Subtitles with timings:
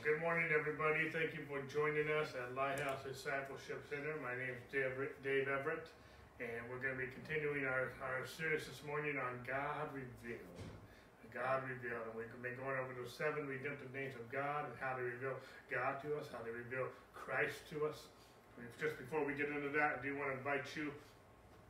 [0.00, 1.12] good morning, everybody.
[1.12, 4.16] Thank you for joining us at Lighthouse Discipleship Center.
[4.24, 5.92] My name is Dave, Everett,
[6.40, 10.64] and we're going to be continuing our, our series this morning on God Revealed.
[11.36, 12.00] God Revealed.
[12.08, 15.36] And we've been going over the seven redemptive names of God and how they reveal
[15.68, 18.08] God to us, how they reveal Christ to us.
[18.80, 20.96] Just before we get into that, I do want to invite you.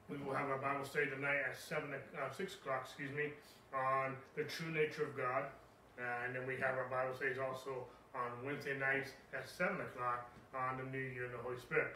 [0.07, 3.35] We will have our Bible study tonight at seven, uh, six o'clock, excuse me,
[3.75, 5.51] on the true nature of God.
[5.99, 10.31] Uh, and then we have our Bible studies also on Wednesday nights at 7 o'clock
[10.55, 11.95] on the New Year and the Holy Spirit.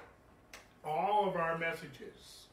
[0.85, 2.47] All of our messages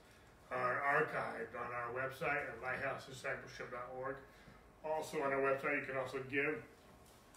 [0.52, 4.16] are archived on our website at lighthousediscipleship.org.
[4.84, 6.62] Also on our website, you can also give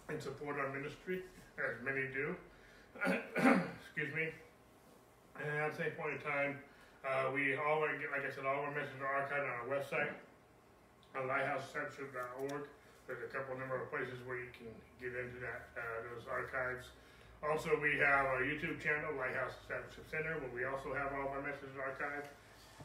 [0.09, 1.21] and support our ministry,
[1.57, 2.35] as many do.
[3.05, 4.29] Excuse me.
[5.39, 6.57] And at the same point in time,
[7.05, 10.09] uh, we all, like I said, all our messages are archived on our website,
[11.15, 12.63] at lighthousediscipleship.org.
[13.05, 14.65] There's a couple number of places where you can
[14.97, 16.89] get into that uh, those archives.
[17.45, 21.37] Also, we have our YouTube channel, Lighthouse Establishment Center, where we also have all of
[21.37, 22.25] our messages archived.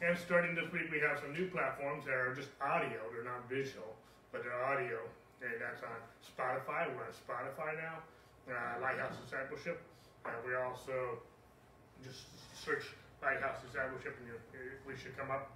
[0.05, 3.49] And starting this week, we have some new platforms that are just audio; they're not
[3.49, 3.97] visual,
[4.29, 5.01] but they're audio.
[5.41, 6.93] And that's on Spotify.
[6.93, 8.05] We're on Spotify now,
[8.45, 9.81] uh, Lighthouse Discipleship.
[10.21, 11.17] Uh, we also
[12.05, 12.93] just search
[13.25, 14.29] Lighthouse Discipleship, and
[14.85, 15.49] we should come up.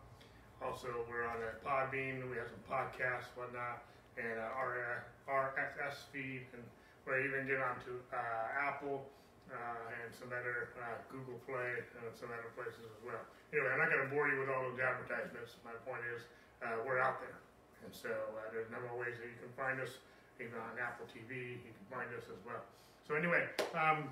[0.58, 2.26] Also, we're on a Podbean.
[2.34, 3.86] We have some podcasts, whatnot
[4.18, 6.64] and uh, our RSS feed, and
[7.04, 9.06] we're even get onto uh, Apple
[9.52, 13.22] uh, and some other uh, Google Play and some other places as well.
[13.54, 15.60] Anyway, I'm not going to bore you with all those advertisements.
[15.62, 16.26] My point is,
[16.66, 17.38] uh, we're out there,
[17.86, 20.02] and so uh, there's a number of ways that you can find us,
[20.42, 21.62] even on Apple TV.
[21.62, 22.64] You can find us as well.
[23.06, 23.46] So anyway,
[23.78, 24.10] um,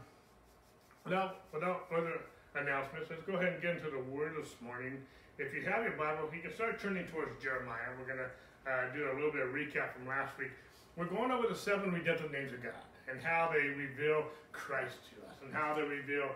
[1.01, 2.21] without without further
[2.53, 5.01] announcements, let's go ahead and get into the Word this morning.
[5.41, 7.89] If you have your Bible, you can start turning towards Jeremiah.
[7.97, 8.29] We're going to
[8.67, 10.51] uh, do a little bit of recap from last week.
[10.95, 12.73] We're going over the seven redemptive names of God
[13.09, 16.29] and how they reveal Christ to us and how they reveal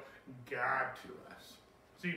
[0.50, 1.54] God to us.
[2.02, 2.16] See,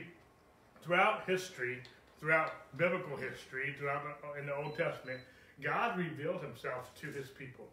[0.83, 1.81] throughout history,
[2.19, 5.19] throughout biblical history, throughout the, in the Old Testament,
[5.61, 7.67] God revealed himself to his people.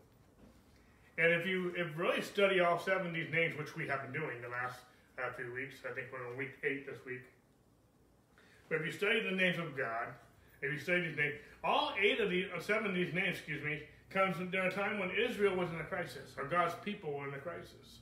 [1.17, 4.13] And if you if really study all seven of these names, which we have been
[4.13, 4.79] doing the last
[5.19, 7.23] uh, few weeks, I think we're on week eight this week.
[8.69, 10.09] But if you study the names of God,
[10.63, 13.63] if you study these names, all eight of these, or seven of these names, excuse
[13.65, 17.29] me, comes during a time when Israel was in a crisis, or God's people were
[17.29, 18.01] in a crisis.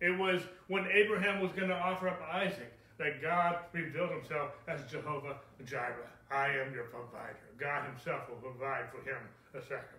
[0.00, 4.80] It was when Abraham was going to offer up Isaac that God revealed himself as
[4.90, 6.10] Jehovah Jireh.
[6.30, 7.36] I am your provider.
[7.58, 9.18] God himself will provide for him
[9.54, 9.94] a sacrifice.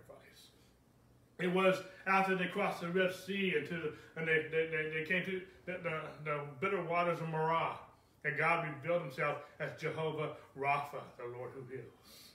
[1.38, 1.76] It was
[2.06, 5.40] after they crossed the Red Sea and, to the, and they, they, they, came to
[5.66, 7.78] the, the, the bitter waters of Marah,
[8.26, 12.32] and God revealed himself as Jehovah Rapha, the Lord who heals.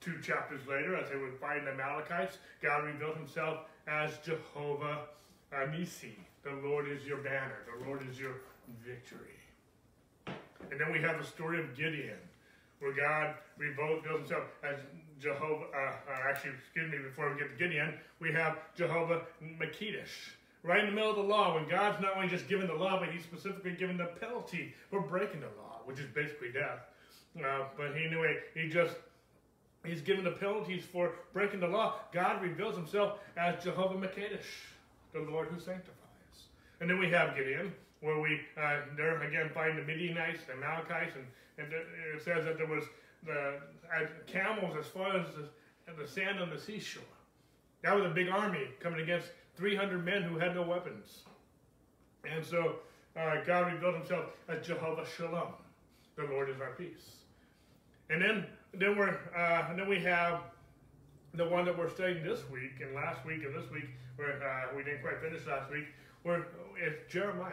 [0.00, 5.06] Two chapters later, as they would find the Amalekites, God revealed himself as Jehovah
[5.52, 6.12] Nissi.
[6.44, 7.58] The Lord is your banner.
[7.78, 8.36] The Lord is your
[8.86, 9.40] victory.
[10.70, 12.18] And then we have the story of Gideon,
[12.78, 14.76] where God revealed himself as
[15.20, 20.36] Jehovah, uh, uh, actually, excuse me, before we get to Gideon, we have Jehovah M'Kaddesh.
[20.64, 22.98] Right in the middle of the law, when God's not only just given the law,
[22.98, 26.80] but he's specifically given the penalty for breaking the law, which is basically death.
[27.38, 28.94] Uh, but he anyway, he just
[29.84, 31.96] He's given the penalties for breaking the law.
[32.12, 34.40] God reveals himself as Jehovah M'Kaddesh,
[35.12, 35.94] the Lord who sanctifies.
[36.80, 41.14] And then we have Gideon, where we uh, there again find the Midianites, the Amalekites,
[41.16, 41.26] and,
[41.58, 42.84] and it says that there was
[43.26, 43.58] the
[43.94, 47.02] uh, camels as far as the, the sand on the seashore.
[47.82, 51.20] That was a big army coming against 300 men who had no weapons.
[52.28, 52.76] And so
[53.16, 55.52] uh, God revealed himself as Jehovah Shalom,
[56.16, 57.16] the Lord is our peace.
[58.10, 60.40] And then then we're uh, then we have
[61.34, 64.76] the one that we're studying this week and last week and this week where uh,
[64.76, 65.86] we didn't quite finish last week.
[66.22, 67.52] Where it's Jeremiah.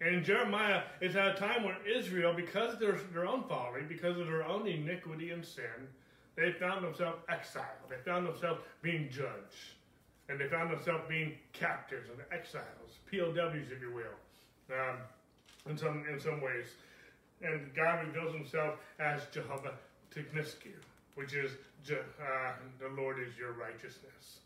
[0.00, 4.18] And Jeremiah, is at a time where Israel, because of their, their own folly, because
[4.18, 5.88] of their own iniquity and sin,
[6.34, 7.66] they found themselves exiled.
[7.88, 9.76] They found themselves being judged.
[10.28, 14.96] And they found themselves being captives and exiles, POWs, if you will, um,
[15.68, 16.66] in, some, in some ways
[17.42, 19.74] and God reveals himself as Jehovah
[20.14, 20.78] Tsidkenu,
[21.14, 21.50] which is
[21.90, 24.38] uh, the Lord is your righteousness.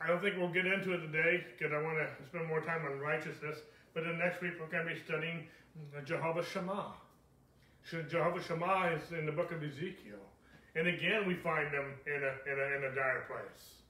[0.00, 2.84] I don't think we'll get into it today because I want to spend more time
[2.84, 3.58] on righteousness.
[3.94, 5.46] But then next week we're going to be studying
[6.04, 6.92] Jehovah Shammah.
[8.08, 10.20] Jehovah Shammah is in the book of Ezekiel.
[10.74, 13.80] And again, we find them in a, in a, in a dire place.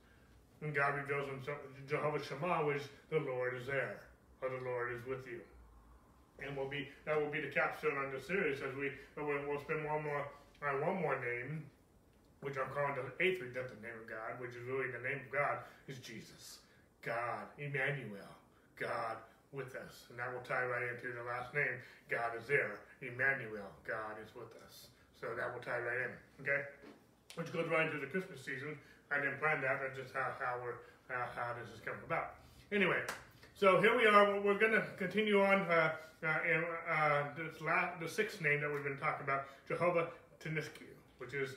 [0.62, 1.58] And God reveals himself,
[1.88, 4.00] Jehovah Shammah, which the Lord is there,
[4.40, 5.40] or the Lord is with you
[6.44, 9.84] and will be that will be the capstone on the series as we we'll spend
[9.84, 10.28] one more
[10.62, 11.64] uh, one more name,
[12.40, 15.30] which I'm calling the eighth redemptive name of God, which is really the name of
[15.32, 16.64] God, is Jesus.
[17.04, 18.32] God, Emmanuel,
[18.80, 19.20] God
[19.52, 20.08] with us.
[20.10, 21.76] And that will tie right into the last name.
[22.10, 22.80] God is there.
[23.04, 24.88] Emmanuel, God is with us.
[25.20, 26.12] So that will tie right in.
[26.42, 26.66] Okay?
[27.36, 28.80] Which goes right into the Christmas season.
[29.10, 29.80] I didn't plan that.
[29.80, 32.34] That's just how, how we're how, how this has come about.
[32.72, 32.98] Anyway,
[33.54, 34.40] so here we are.
[34.40, 35.92] We're going to continue on uh,
[36.24, 40.08] uh, in uh, this last, the sixth name that we've been talking about, Jehovah
[40.40, 41.54] Tsidkenu, which is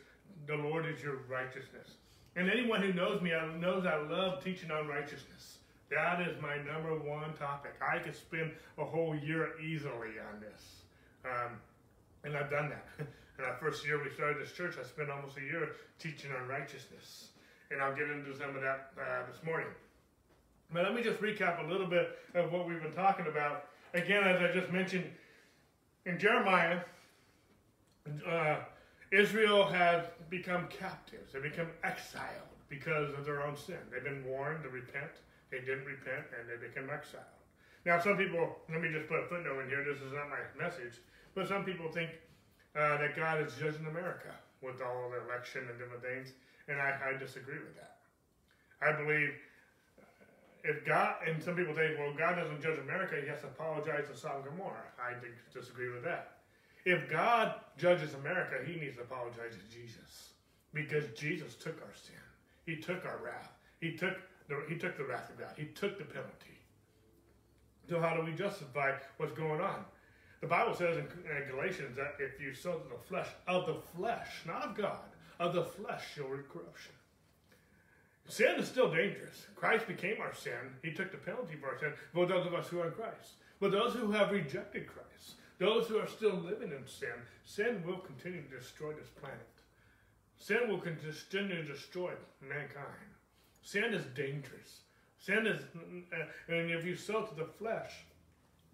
[0.48, 1.96] the Lord is your righteousness.
[2.36, 5.58] And anyone who knows me knows I love teaching on righteousness.
[5.90, 7.74] That is my number one topic.
[7.82, 10.84] I could spend a whole year easily on this.
[11.26, 11.58] Um,
[12.24, 12.86] and I've done that.
[13.40, 16.48] In our first year we started this church, I spent almost a year teaching on
[16.48, 17.30] righteousness.
[17.72, 19.68] And I'll get into some of that uh, this morning.
[20.72, 23.66] But let me just recap a little bit of what we've been talking about.
[23.94, 25.06] Again, as I just mentioned,
[26.06, 26.82] in Jeremiah,
[28.28, 28.58] uh,
[29.12, 31.34] Israel has become captives.
[31.34, 33.80] They become exiled because of their own sin.
[33.92, 35.12] They've been warned to repent.
[35.52, 37.26] They didn't repent and they became exiled.
[37.86, 39.84] Now, some people, let me just put a footnote in here.
[39.84, 41.02] This is not my message.
[41.34, 42.12] But some people think
[42.76, 44.30] uh, that God is judging America
[44.62, 46.34] with all the election and different things.
[46.70, 47.98] And I, I disagree with that.
[48.82, 49.34] I believe
[50.00, 50.04] uh,
[50.64, 54.08] if God, and some people say, well, God doesn't judge America, he has to apologize
[54.12, 54.88] to Sodom and Gomorrah.
[55.02, 55.14] I
[55.54, 56.38] disagree with that.
[56.86, 60.34] If God judges America, he needs to apologize to Jesus.
[60.74, 62.16] Because Jesus took our sin.
[62.66, 63.52] He took our wrath.
[63.82, 64.16] He took
[64.48, 65.54] the, he took the wrath of God.
[65.58, 66.58] He took the penalty.
[67.90, 69.84] So how do we justify what's going on?
[70.42, 73.76] The Bible says in, in Galatians that if you sow to the flesh, of the
[73.98, 75.00] flesh, not of God,
[75.40, 76.92] of the flesh reap corruption.
[78.28, 79.48] Sin is still dangerous.
[79.56, 80.76] Christ became our sin.
[80.84, 83.34] He took the penalty for our sin for those of us who are in Christ.
[83.60, 87.10] But those who have rejected Christ, those who are still living in sin,
[87.44, 89.48] sin will continue to destroy this planet.
[90.38, 92.12] Sin will continue to destroy
[92.42, 93.10] mankind.
[93.62, 94.82] Sin is dangerous.
[95.18, 95.60] Sin is,
[96.14, 97.92] uh, and if you sow to the flesh,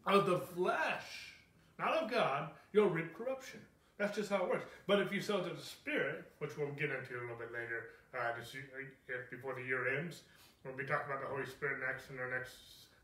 [0.05, 1.33] of the flesh,
[1.79, 3.61] not of God, you'll reap corruption.
[3.97, 4.65] That's just how it works.
[4.87, 7.95] But if you sow to the Spirit, which we'll get into a little bit later,
[8.13, 10.23] uh, this, uh, before the year ends,
[10.63, 12.55] we'll be talking about the Holy Spirit next in our next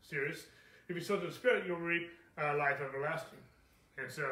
[0.02, 0.46] series.
[0.88, 3.38] If you sow to the Spirit, you'll reap uh, life everlasting.
[3.96, 4.26] And so,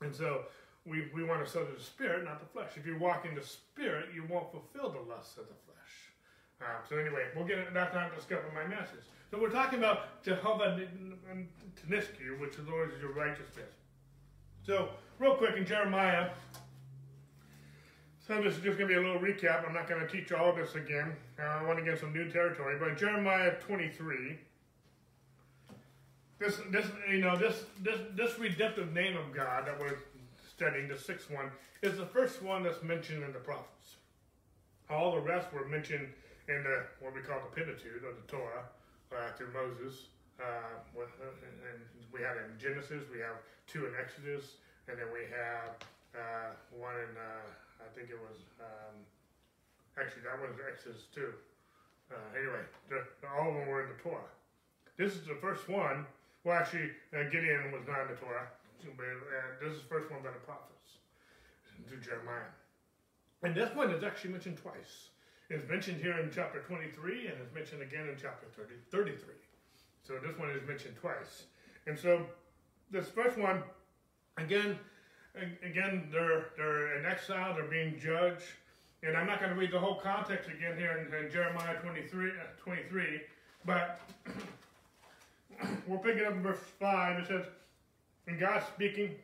[0.00, 0.42] and so
[0.86, 2.72] we, we want to sow to the Spirit, not the flesh.
[2.76, 5.94] If you walk in the Spirit, you won't fulfill the lusts of the flesh.
[6.60, 9.02] Uh, so anyway, we'll get into that to discover my message.
[9.30, 10.78] So we're talking about Jehovah
[11.74, 13.81] Tsidkenu, which the Lord is your righteousness.
[14.64, 16.30] So real quick in Jeremiah,
[18.26, 19.66] so this is just going to be a little recap.
[19.66, 21.16] I'm not going to teach all of this again.
[21.36, 22.76] Uh, I want to get some new territory.
[22.78, 24.38] But Jeremiah 23,
[26.38, 29.98] this this you know this this this redemptive name of God that we're
[30.48, 31.50] studying, the sixth one,
[31.82, 33.96] is the first one that's mentioned in the prophets.
[34.88, 36.06] All the rest were mentioned
[36.48, 38.64] in the what we call the Pentateuch or the Torah
[39.10, 40.06] uh, through Moses.
[40.40, 41.80] Uh, with, and
[42.12, 43.36] we have in Genesis, we have
[43.72, 45.80] two in Exodus, and then we have
[46.12, 47.48] uh, one in uh,
[47.80, 49.00] I think it was um,
[49.96, 51.32] actually that was Exodus too.
[52.12, 52.60] Uh, anyway,
[53.24, 54.28] all of them were in the Torah.
[55.00, 56.04] This is the first one.
[56.44, 56.92] Well, actually,
[57.32, 58.44] Gideon was not in the Torah,
[58.84, 59.08] but
[59.64, 61.00] this is the first one by the prophets
[61.88, 62.52] through Jeremiah.
[63.42, 65.08] And this one is actually mentioned twice.
[65.48, 69.34] It's mentioned here in chapter 23 and it's mentioned again in chapter 30, 33.
[70.02, 71.44] So this one is mentioned twice.
[71.86, 72.26] And so
[72.92, 73.62] this first one,
[74.36, 74.78] again,
[75.64, 78.44] again, they're, they're in exile, they're being judged.
[79.02, 82.30] And I'm not going to read the whole context again here in, in Jeremiah 23,
[82.30, 82.32] uh,
[82.62, 83.22] 23
[83.64, 84.00] but
[85.86, 87.20] we'll pick it up in verse 5.
[87.20, 87.46] It says,
[88.26, 89.14] And God speaking,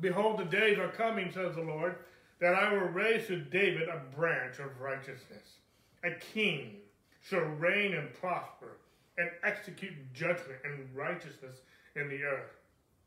[0.00, 1.96] Behold, the days are coming, says the Lord,
[2.40, 5.56] that I will raise to David a branch of righteousness.
[6.04, 6.76] A king
[7.22, 8.78] shall reign and prosper
[9.18, 11.56] and execute judgment and righteousness
[11.96, 12.59] in the earth.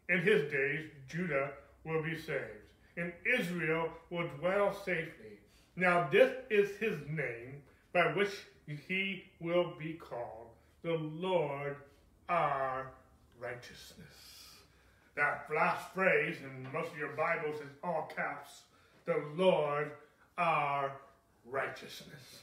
[0.10, 1.52] In his days, Judah
[1.86, 5.40] will be saved, and Israel will dwell safely.
[5.76, 7.62] Now, this is his name
[7.94, 8.32] by which
[8.88, 10.50] he will be called
[10.84, 11.78] the Lord
[12.30, 12.92] our
[13.40, 14.08] righteousness.
[15.16, 18.64] That last phrase in most of your Bibles is all caps
[19.06, 19.92] the Lord
[20.38, 20.92] our
[21.46, 22.40] righteousness.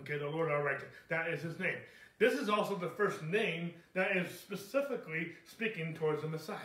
[0.00, 0.92] Okay, the Lord our righteousness.
[1.08, 1.78] That is his name.
[2.18, 6.58] This is also the first name that is specifically speaking towards the Messiah.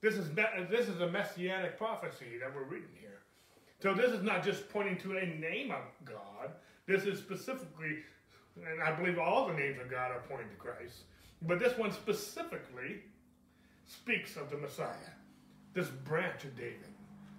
[0.00, 0.28] This is,
[0.70, 3.20] this is a messianic prophecy that we're reading here.
[3.80, 6.52] So this is not just pointing to a name of God.
[6.86, 7.98] This is specifically,
[8.56, 11.04] and I believe all the names of God are pointing to Christ,
[11.42, 13.02] but this one specifically
[13.86, 15.12] speaks of the Messiah,
[15.74, 16.86] this branch of David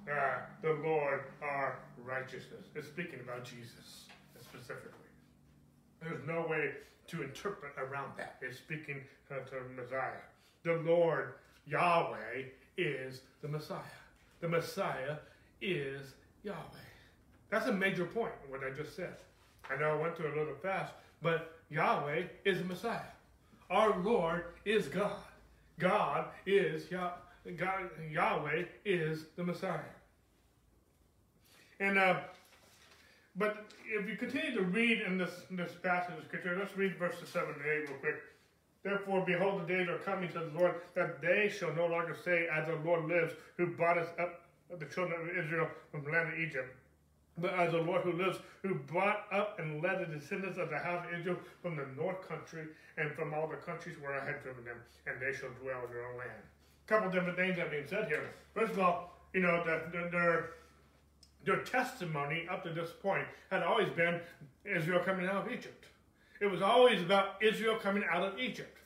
[0.10, 2.68] uh, the Lord our righteousness.
[2.76, 4.06] It's speaking about Jesus
[4.42, 4.92] specifically.
[6.02, 6.72] There's no way
[7.08, 8.36] to interpret around that.
[8.42, 10.22] It's speaking uh, to Messiah.
[10.64, 11.34] The Lord
[11.66, 12.44] Yahweh
[12.78, 13.80] is the Messiah.
[14.42, 15.18] The Messiah
[15.62, 16.58] is Yahweh.
[17.50, 19.16] That's a major point, what I just said.
[19.70, 23.00] I know I went through a little fast, but Yahweh is the Messiah.
[23.70, 25.12] Our Lord is God.
[25.80, 27.14] God is Yah-
[27.58, 29.80] God, Yahweh is the Messiah.
[31.80, 32.22] And uh,
[33.38, 37.30] but if you continue to read in this this passage of scripture, let's read verses
[37.30, 38.16] seven and eight real quick.
[38.84, 42.48] Therefore, behold, the days are coming, says the Lord, that they shall no longer say,
[42.48, 44.48] As the Lord lives, who brought us up
[44.80, 46.74] the children of Israel from the land of Egypt.
[47.38, 50.78] But as the Lord who lives, who brought up and led the descendants of the
[50.78, 52.66] house of Israel from the north country
[52.98, 55.94] and from all the countries where I had driven them, and they shall dwell in
[55.94, 56.42] their own land.
[56.86, 58.32] A couple different things have been said here.
[58.56, 60.46] First of all, you know, the, the,
[61.48, 64.20] their, testimony up to this point had always been
[64.66, 65.86] Israel coming out of Egypt.
[66.40, 68.78] It was always about Israel coming out of Egypt.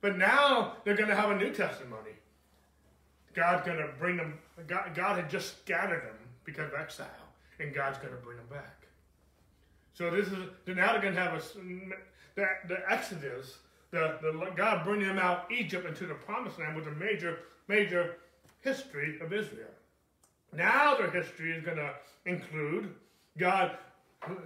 [0.00, 2.10] But now they're going to have a new testimony.
[3.34, 7.06] God's going to bring them, God, God had just scattered them because of exile
[7.58, 8.86] and God's going to bring them back.
[9.94, 11.42] So this is now they're going to have a
[12.34, 13.58] the, the Exodus,
[13.90, 18.16] the, the God bringing them out Egypt into the Promised Land was a major major
[18.60, 19.68] history of Israel.
[20.52, 21.94] Now their history is going to
[22.26, 22.94] include
[23.38, 23.76] God,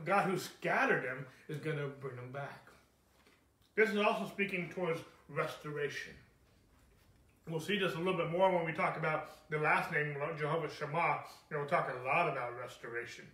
[0.04, 2.68] God who scattered them is going to bring them back.
[3.74, 6.12] This is also speaking towards restoration.
[7.48, 10.68] We'll see this a little bit more when we talk about the last name, Jehovah
[10.68, 11.20] Shammah.
[11.50, 13.24] And we'll talk a lot about restoration.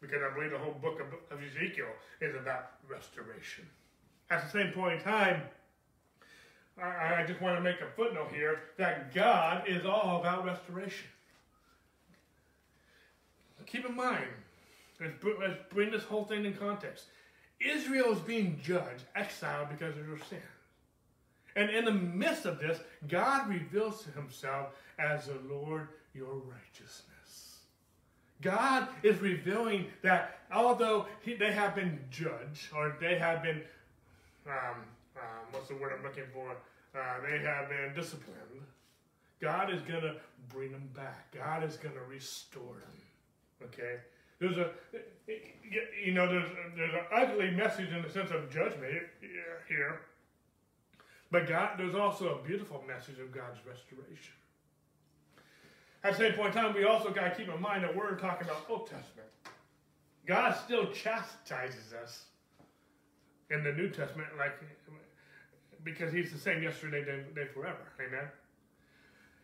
[0.00, 1.86] Because I believe the whole book of, of Ezekiel
[2.20, 3.66] is about restoration.
[4.30, 5.42] At the same point in time,
[6.80, 11.08] I, I just want to make a footnote here that God is all about restoration.
[13.70, 14.24] Keep in mind,
[15.00, 17.04] let's, let's bring this whole thing in context.
[17.60, 20.42] Israel is being judged, exiled because of their sins.
[21.56, 27.58] And in the midst of this, God reveals himself as the Lord your righteousness.
[28.40, 33.62] God is revealing that although he, they have been judged, or they have been,
[34.46, 34.76] um,
[35.16, 36.56] um, what's the word I'm looking for?
[36.98, 38.36] Uh, they have been disciplined.
[39.40, 40.16] God is going to
[40.48, 41.32] bring them back.
[41.32, 43.02] God is going to restore them.
[43.62, 43.96] Okay?
[44.38, 44.70] There's a,
[46.04, 49.02] you know, there's, there's an ugly message in the sense of judgment
[49.68, 50.00] here
[51.30, 54.34] but God, there's also a beautiful message of God's restoration.
[56.02, 58.16] At the same point in time, we also got to keep in mind that we're
[58.16, 59.28] talking about Old Testament.
[60.26, 62.24] God still chastises us
[63.50, 64.52] in the New Testament, like
[65.84, 67.78] because He's the same yesterday, today, forever.
[68.00, 68.28] Amen.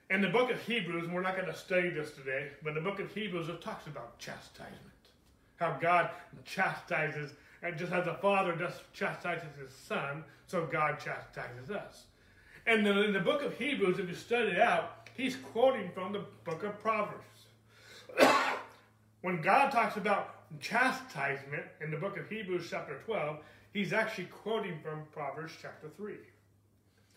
[0.09, 2.81] In the book of Hebrews, and we're not going to study this today, but the
[2.81, 4.81] book of Hebrews, it talks about chastisement.
[5.57, 6.11] How God
[6.45, 7.33] chastises
[7.63, 12.05] and just as the Father just chastises his Son, so God chastises us.
[12.67, 16.13] And then in the book of Hebrews, if you study it out, he's quoting from
[16.13, 17.25] the book of Proverbs.
[19.23, 23.39] when God talks about chastisement in the book of Hebrews, chapter 12,
[23.73, 26.15] he's actually quoting from Proverbs chapter 3.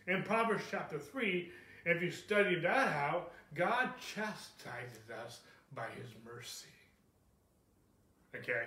[0.08, 1.52] In Proverbs chapter 3,
[1.92, 5.40] if you study that out, God chastises us
[5.74, 6.68] by his mercy.
[8.36, 8.66] Okay?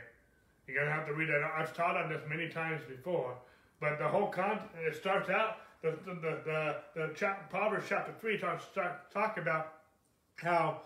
[0.66, 1.42] You're going to have to read that.
[1.56, 3.34] I've taught on this many times before,
[3.80, 8.12] but the whole content, it starts out, the, the, the, the, the chap, Proverbs chapter
[8.20, 9.74] 3 talks start, talk about
[10.36, 10.82] how,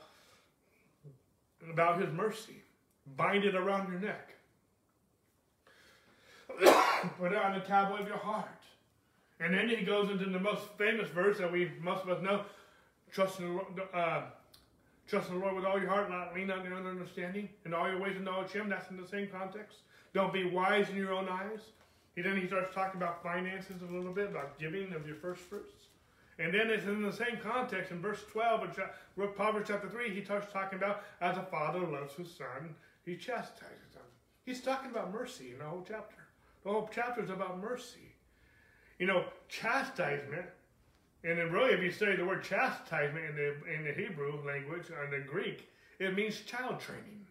[1.71, 2.63] about his mercy.
[3.17, 4.31] Bind it around your neck.
[7.19, 8.49] Put it on the tablet of your heart.
[9.41, 12.45] And then he goes into the most famous verse that we most of us know:
[13.13, 14.23] trust in the, uh,
[15.09, 17.49] Trust in the Lord with all your heart, not lean on your own understanding.
[17.65, 18.69] In all your ways acknowledge Him.
[18.69, 19.79] That's in the same context.
[20.15, 21.61] Don't be wise in your own eyes.
[22.17, 25.43] He then he starts talking about finances a little bit, about giving of your first
[25.43, 25.85] fruits.
[26.39, 28.79] And then it's in the same context in verse 12
[29.19, 32.75] of Proverbs chapter 3, he starts talking about as a father loves his son,
[33.05, 34.03] he chastises him.
[34.45, 36.27] He's talking about mercy in the whole chapter.
[36.65, 38.06] The whole chapter is about mercy.
[38.99, 40.47] You know, chastisement
[41.27, 44.91] and then really, if you study the word chastisement in the in the Hebrew language
[44.91, 47.27] or the Greek, it means child training.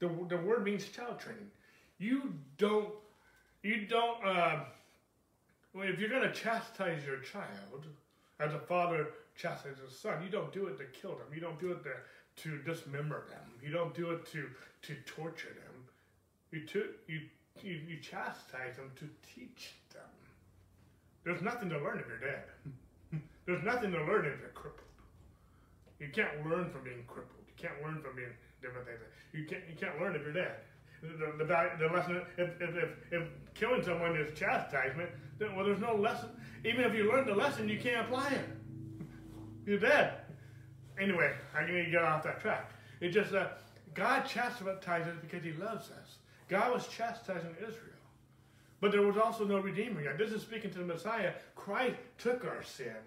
[0.00, 1.50] The, the word means child training.
[1.98, 2.90] You don't
[3.62, 4.64] you don't uh,
[5.72, 7.86] well, if you're going to chastise your child,
[8.38, 11.26] as a father chastises his son, you don't do it to kill them.
[11.34, 13.50] You don't do it to, to dismember them.
[13.62, 14.50] You don't do it to
[14.82, 15.84] to torture them.
[16.50, 17.20] You to, you,
[17.62, 20.13] you you chastise them to teach them.
[21.24, 22.44] There's nothing to learn if you're dead.
[23.46, 24.80] There's nothing to learn if you're crippled.
[25.98, 27.40] You can't learn from being crippled.
[27.46, 28.98] You can't learn from being different things.
[29.32, 30.56] You can't, you can't learn if you're dead.
[31.02, 32.22] the, the, the lesson.
[32.36, 36.28] If, if, if, if killing someone is chastisement, then well, there's no lesson.
[36.64, 38.48] Even if you learn the lesson, you can't apply it.
[39.66, 40.14] You're dead.
[41.00, 42.70] Anyway, I need to get off that track.
[43.00, 43.48] It just uh,
[43.94, 46.18] God chastises because He loves us.
[46.48, 47.93] God was chastising Israel.
[48.84, 50.18] But there was also no Redeemer yet.
[50.18, 51.32] This is speaking to the Messiah.
[51.56, 52.98] Christ took our sin.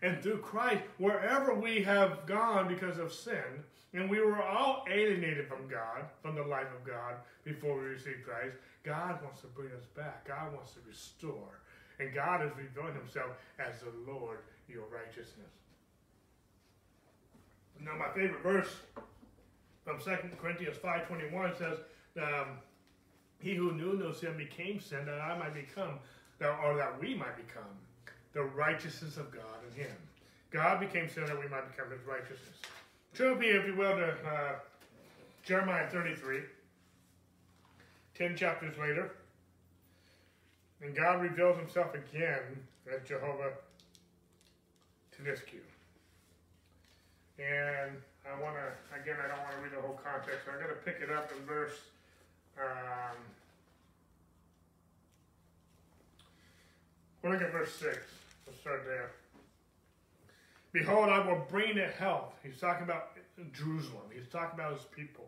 [0.00, 3.62] And through Christ, wherever we have gone because of sin,
[3.92, 8.24] and we were all alienated from God, from the life of God, before we received
[8.24, 10.26] Christ, God wants to bring us back.
[10.26, 11.60] God wants to restore.
[12.00, 14.38] And God is revealing himself as the Lord,
[14.70, 15.52] your righteousness.
[17.78, 18.74] Now, my favorite verse
[19.84, 21.78] from 2 Corinthians 5.21 says,
[22.22, 22.56] um,
[23.38, 25.98] He who knew no sin became sin that I might become,
[26.40, 27.64] or that we might become,
[28.32, 29.96] the righteousness of God in him.
[30.50, 32.60] God became sin that we might become his righteousness.
[33.14, 34.52] Turn me, if you will, to uh,
[35.44, 36.40] Jeremiah 33,
[38.14, 39.12] 10 chapters later.
[40.82, 42.42] And God reveals himself again
[42.92, 43.52] as Jehovah
[45.16, 45.64] to this Tsidkenu.
[47.38, 50.58] And I want to, again, I don't want to read the whole context, so I'm
[50.58, 51.78] going to pick it up in verse
[52.58, 53.16] um,
[57.22, 57.98] we'll look at verse 6.
[58.46, 59.10] We'll start there.
[60.72, 62.34] Behold, I will bring to health.
[62.42, 63.16] He's talking about
[63.52, 64.04] Jerusalem.
[64.12, 65.24] He's talking about his people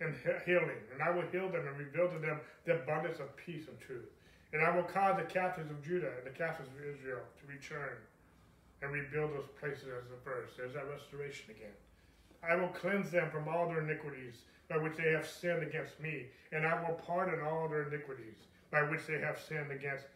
[0.00, 0.14] and
[0.44, 0.80] healing.
[0.92, 4.08] And I will heal them and reveal to them the abundance of peace and truth.
[4.52, 7.96] And I will cause the captives of Judah and the captives of Israel to return
[8.82, 10.56] and rebuild those places as the first.
[10.56, 11.76] There's that restoration again.
[12.48, 14.36] I will cleanse them from all their iniquities
[14.68, 18.82] by which they have sinned against me, and I will pardon all their iniquities by
[18.82, 20.06] which they have sinned against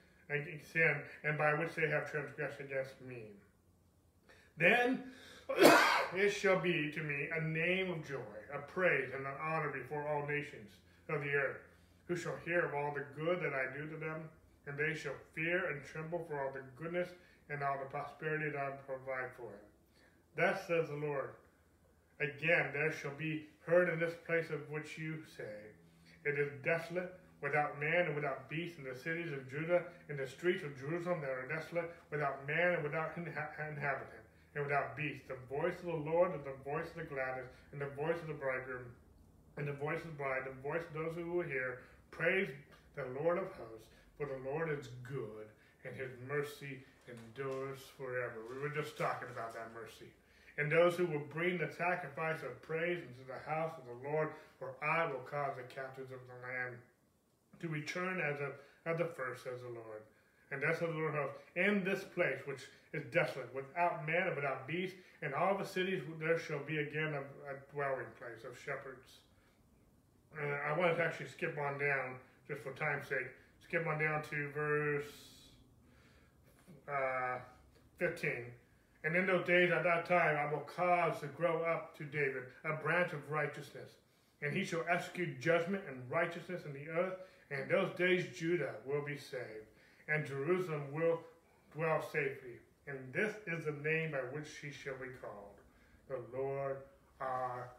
[0.72, 3.24] sin, and by which they have transgressed against me.
[4.56, 5.04] Then
[6.14, 10.06] it shall be to me a name of joy, a praise, and an honor before
[10.06, 10.70] all nations
[11.08, 11.62] of the earth,
[12.06, 14.28] who shall hear of all the good that I do to them,
[14.66, 17.08] and they shall fear and tremble for all the goodness
[17.48, 19.66] and all the prosperity that I provide for them.
[20.36, 21.30] Thus says the Lord.
[22.20, 25.72] Again, there shall be heard in this place of which you say,
[26.26, 30.28] It is desolate, without man and without beast in the cities of Judah, in the
[30.28, 34.20] streets of Jerusalem that are desolate, without man and without inhabitant,
[34.54, 35.28] and without beast.
[35.28, 38.28] The voice of the Lord is the voice of the gladness, and the voice of
[38.28, 38.84] the bridegroom,
[39.56, 41.80] and the voice of the bride, the voice of those who will hear.
[42.10, 42.50] Praise
[42.96, 45.48] the Lord of hosts, for the Lord is good,
[45.86, 48.44] and his mercy endures forever.
[48.52, 50.12] We were just talking about that mercy
[50.58, 54.30] and those who will bring the sacrifice of praise into the house of the Lord,
[54.58, 56.76] for I will cause the captives of the land
[57.60, 58.52] to return as of,
[58.86, 60.02] as the first, says the Lord.
[60.52, 61.38] And that's the Lord hosts.
[61.54, 66.02] In this place, which is desolate, without man and without beast, in all the cities
[66.18, 69.20] there shall be again a, a dwelling place of shepherds.
[70.40, 72.16] And I want to actually skip on down,
[72.48, 73.28] just for time's sake,
[73.62, 75.04] skip on down to verse
[76.88, 77.38] uh,
[77.98, 78.30] 15.
[79.04, 82.42] And in those days at that time I will cause to grow up to David
[82.64, 83.90] a branch of righteousness,
[84.42, 87.14] and he shall execute judgment and righteousness in the earth.
[87.50, 89.68] And in those days Judah will be saved,
[90.08, 91.20] and Jerusalem will
[91.74, 92.58] dwell safely.
[92.86, 95.58] And this is the name by which she shall be called,
[96.08, 96.76] the Lord
[97.20, 97.70] our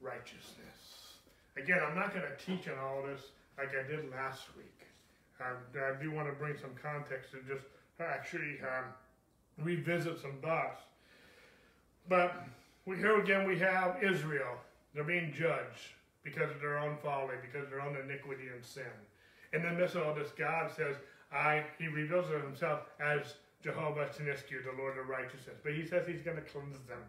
[0.00, 1.16] righteousness.
[1.56, 4.86] Again, I'm not going to teach on all this like I did last week.
[5.40, 7.64] Um, I do want to bring some context and just
[7.98, 8.92] actually um,
[9.62, 10.82] revisit some thoughts.
[12.08, 12.44] But
[12.86, 14.56] we, here again we have Israel.
[14.94, 18.82] They're being judged because of their own folly, because of their own iniquity and sin.
[19.52, 20.96] In the midst of all this, God says,
[21.32, 25.56] I, he reveals himself as Jehovah Tsidkenu, the Lord of righteousness.
[25.62, 27.02] But he says he's going to cleanse them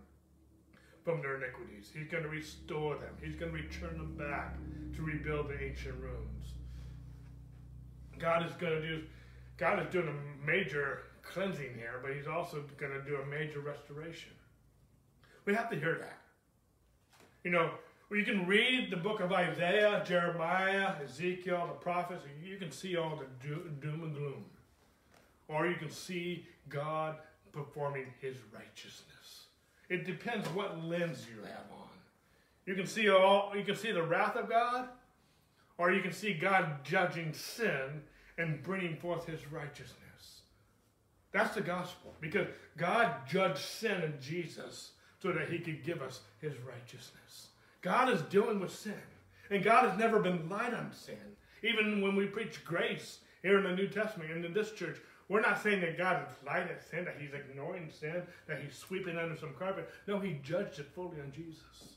[1.03, 1.91] from their iniquities.
[1.93, 3.13] He's going to restore them.
[3.21, 4.55] He's going to return them back
[4.95, 6.53] to rebuild the ancient ruins.
[8.19, 9.03] God is going to do,
[9.57, 13.60] God is doing a major cleansing here, but he's also going to do a major
[13.60, 14.31] restoration.
[15.45, 16.19] We have to hear that.
[17.43, 17.71] You know,
[18.12, 23.15] you can read the book of Isaiah, Jeremiah, Ezekiel, the prophets, you can see all
[23.15, 24.45] the doom and gloom.
[25.47, 27.15] Or you can see God
[27.51, 29.45] performing his righteousness.
[29.89, 31.89] It depends what lens you have on.
[32.65, 34.88] You can see all you can see the wrath of God,
[35.77, 38.01] or you can see God judging sin
[38.38, 39.97] and bringing forth his righteousness.
[41.32, 42.13] That's the gospel.
[42.20, 47.50] Because God judged sin in Jesus so that he could give us his righteousness.
[47.82, 48.94] God is dealing with sin.
[49.50, 51.15] And God has never been light on sin.
[51.63, 54.98] Even when we preach grace here in the New Testament and in this church,
[55.30, 58.76] we're not saying that God is light at sin, that he's ignoring sin, that he's
[58.76, 59.89] sweeping under some carpet.
[60.08, 61.96] No, he judged it fully on Jesus.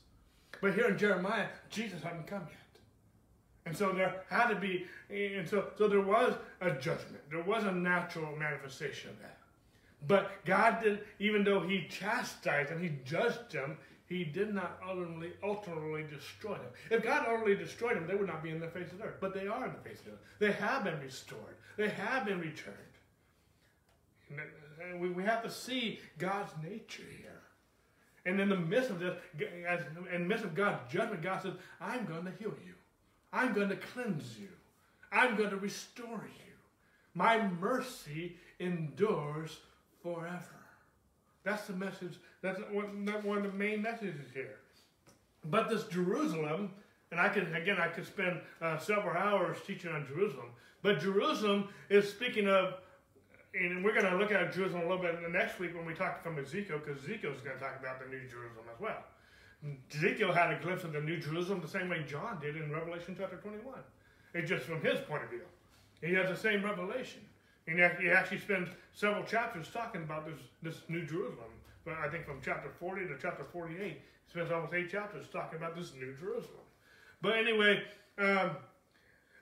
[0.61, 2.64] But here in Jeremiah, Jesus hadn't come yet.
[3.65, 7.29] And so there had to be, and so, so there was a judgment.
[7.29, 9.39] There was a natural manifestation of that.
[10.07, 15.33] But God did, even though He chastised them, He judged them, He did not ultimately,
[15.43, 16.71] ultimately destroy them.
[16.91, 19.17] If God utterly destroyed them, they would not be in the face of the earth.
[19.19, 20.19] But they are in the face of the earth.
[20.37, 21.55] They have been restored.
[21.75, 22.77] They have been returned.
[24.29, 27.41] And we, we have to see God's nature here.
[28.27, 29.15] And in the midst of this,
[29.67, 29.81] as,
[30.13, 32.74] in the midst of God's judgment, God says, I'm going to heal you.
[33.35, 34.47] I'm going to cleanse you.
[35.11, 36.53] I'm going to restore you.
[37.13, 39.59] My mercy endures
[40.01, 40.63] forever.
[41.43, 42.13] That's the message.
[42.41, 44.55] That's one, of the main messages here.
[45.43, 46.71] But this Jerusalem,
[47.11, 50.47] and I could again, I could spend uh, several hours teaching on Jerusalem.
[50.81, 52.75] But Jerusalem is speaking of,
[53.53, 56.23] and we're going to look at Jerusalem a little bit next week when we talk
[56.23, 59.03] from Ezekiel, because Ezekiel is going to talk about the New Jerusalem as well.
[59.93, 63.15] Ezekiel had a glimpse of the New Jerusalem the same way John did in Revelation
[63.17, 63.73] chapter 21.
[64.33, 65.41] It's just from his point of view.
[66.01, 67.21] He has the same revelation.
[67.67, 71.49] And he actually spends several chapters talking about this, this New Jerusalem.
[71.83, 75.57] But I think from chapter 40 to chapter 48, he spends almost eight chapters talking
[75.57, 76.65] about this New Jerusalem.
[77.21, 77.83] But anyway,
[78.19, 78.51] um,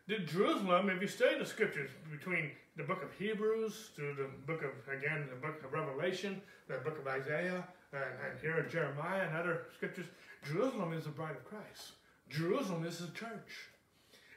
[0.07, 4.63] the Jerusalem, if you study the scriptures between the book of Hebrews to the book
[4.63, 9.27] of, again, the book of Revelation, the book of Isaiah, and, and here in Jeremiah
[9.27, 10.05] and other scriptures,
[10.45, 11.93] Jerusalem is the bride of Christ.
[12.29, 13.69] Jerusalem is the church.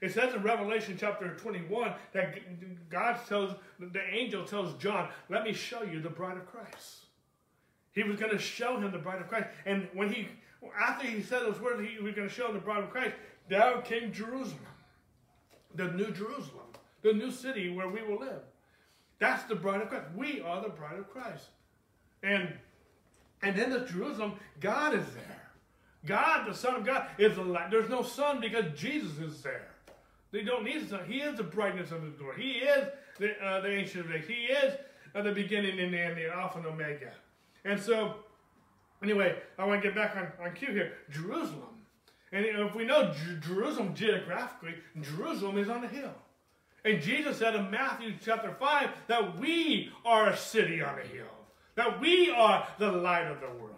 [0.03, 5.53] It says in Revelation chapter 21 that God tells, the angel tells John, let me
[5.53, 7.07] show you the bride of Christ.
[7.93, 9.49] He was going to show him the bride of Christ.
[9.65, 10.29] And when he,
[10.79, 13.15] after he said those words, he was going to show him the bride of Christ,
[13.49, 14.59] down came Jerusalem.
[15.75, 16.67] The new Jerusalem.
[17.03, 18.43] The new city where we will live.
[19.19, 20.07] That's the bride of Christ.
[20.15, 21.47] We are the bride of Christ.
[22.23, 22.53] And
[23.43, 25.51] and in the Jerusalem, God is there.
[26.07, 27.71] God, the Son of God, is the light.
[27.71, 29.69] There's no sun because Jesus is there.
[30.31, 31.01] They don't need a sun.
[31.07, 32.35] He is the brightness of the door.
[32.35, 32.87] He is
[33.19, 34.25] the, uh, the ancient of days.
[34.27, 34.75] He is
[35.15, 37.13] uh, the beginning and the end, the Alpha and Omega.
[37.65, 38.17] And so,
[39.03, 40.93] anyway, I want to get back on, on cue here.
[41.11, 41.63] Jerusalem.
[42.33, 46.15] And if we know J- Jerusalem geographically, Jerusalem is on a hill.
[46.85, 51.27] And Jesus said in Matthew chapter 5 that we are a city on a hill
[51.77, 53.77] that we are the light of the world.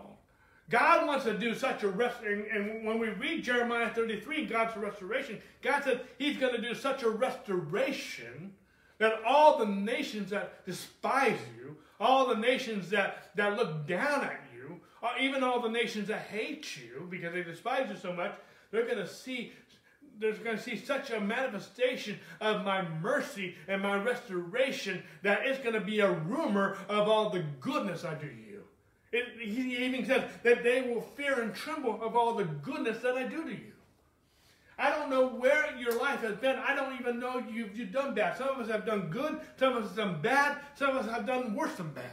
[0.70, 4.76] God wants to do such a rest, and, and, when we read Jeremiah 33, God's
[4.76, 8.52] restoration, God said He's going to do such a restoration
[8.98, 14.40] that all the nations that despise you, all the nations that, that look down at
[14.54, 18.34] you, or even all the nations that hate you because they despise you so much,
[18.70, 19.52] they're going to see
[20.20, 25.61] there's going to see such a manifestation of my mercy and my restoration that it's
[25.61, 28.62] going to be a rumor of all the goodness I do to you.
[29.11, 33.16] It, he even says that they will fear and tremble of all the goodness that
[33.16, 33.72] I do to you.
[34.78, 36.57] I don't know where your life has been.
[36.57, 38.38] I don't even know you've, you've done bad.
[38.38, 39.40] Some of us have done good.
[39.59, 40.59] Some of us have done bad.
[40.76, 42.04] Some of us have done worse than bad.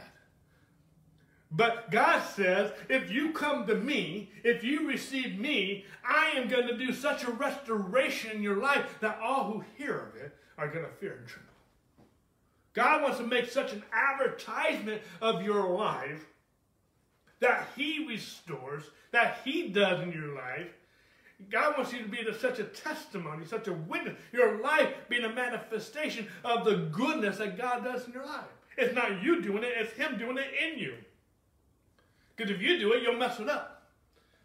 [1.56, 6.68] But God says, if you come to me, if you receive me, I am going
[6.68, 10.68] to do such a restoration in your life that all who hear of it are
[10.68, 11.52] going to fear and tremble.
[12.74, 16.26] God wants to make such an advertisement of your life
[17.40, 20.68] that He restores, that He does in your life.
[21.48, 25.32] God wants you to be such a testimony, such a witness, your life being a
[25.32, 28.44] manifestation of the goodness that God does in your life.
[28.76, 30.96] It's not you doing it, it's Him doing it in you.
[32.36, 33.88] Because if you do it, you'll mess it up.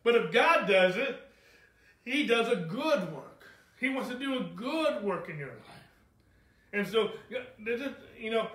[0.04, 1.20] But if God does it,
[2.06, 3.44] He does a good work.
[3.80, 5.82] He wants to do a good work in your life.
[6.74, 7.12] And so,
[8.18, 8.48] you know,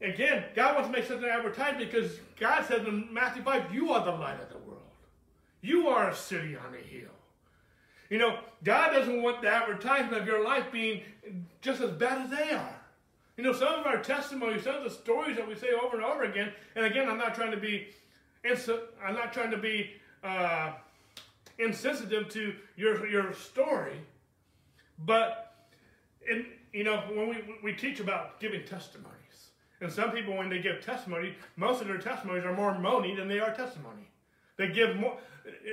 [0.00, 3.92] again, God wants to make such an advertisement because God says in Matthew 5, you
[3.92, 4.82] are the light of the world.
[5.62, 7.08] You are a city on a hill.
[8.10, 11.00] You know, God doesn't want the advertisement of your life being
[11.62, 12.76] just as bad as they are.
[13.38, 16.04] You know, some of our testimonies, some of the stories that we say over and
[16.04, 17.88] over again, and again, I'm not trying to be
[18.44, 19.90] I'm not trying to be
[20.24, 20.72] uh,
[21.58, 24.00] insensitive to your your story,
[24.98, 25.54] but
[26.28, 29.50] in you know when we we teach about giving testimonies,
[29.80, 33.28] and some people when they give testimony, most of their testimonies are more moany than
[33.28, 34.08] they are testimony.
[34.56, 35.18] They give more.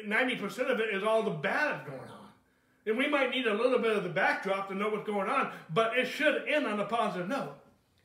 [0.05, 2.29] Ninety percent of it is all the bad going on.
[2.85, 5.51] And we might need a little bit of the backdrop to know what's going on,
[5.73, 7.55] but it should end on a positive note.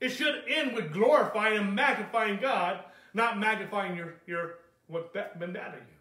[0.00, 2.80] It should end with glorifying and magnifying God
[3.14, 4.56] not magnifying your, your
[4.88, 5.94] what's been bad at you.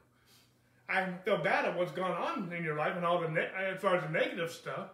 [0.90, 3.96] I feel bad at what's gone on in your life and all the as far
[3.96, 4.90] as the negative stuff,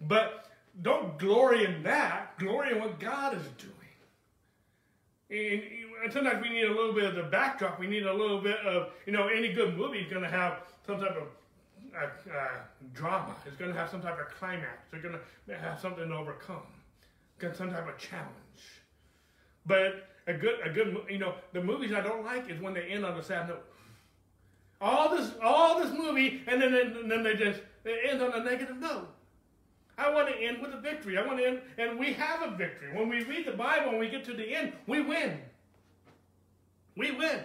[0.00, 0.46] but
[0.82, 2.38] don't glory in that.
[2.38, 3.72] Glory in what God is doing.
[5.30, 5.62] And,
[6.04, 7.80] and sometimes we need a little bit of the backdrop.
[7.80, 10.58] We need a little bit of you know any good movie is going to have
[10.86, 11.28] some type of
[11.94, 12.50] a, a
[12.92, 13.34] drama.
[13.46, 14.86] It's going to have some type of climax.
[14.90, 15.16] They're going
[15.48, 16.62] to have something to overcome,
[17.40, 18.30] some type of challenge.
[19.66, 22.82] But a good, a good, you know, the movies I don't like is when they
[22.82, 23.64] end on a sad note.
[24.80, 28.42] All this, all this movie, and then, and then they just it ends on a
[28.42, 29.08] negative note.
[29.96, 31.18] I want to end with a victory.
[31.18, 32.88] I want to end, and we have a victory.
[32.92, 35.38] When we read the Bible and we get to the end, we win.
[36.96, 37.40] We win.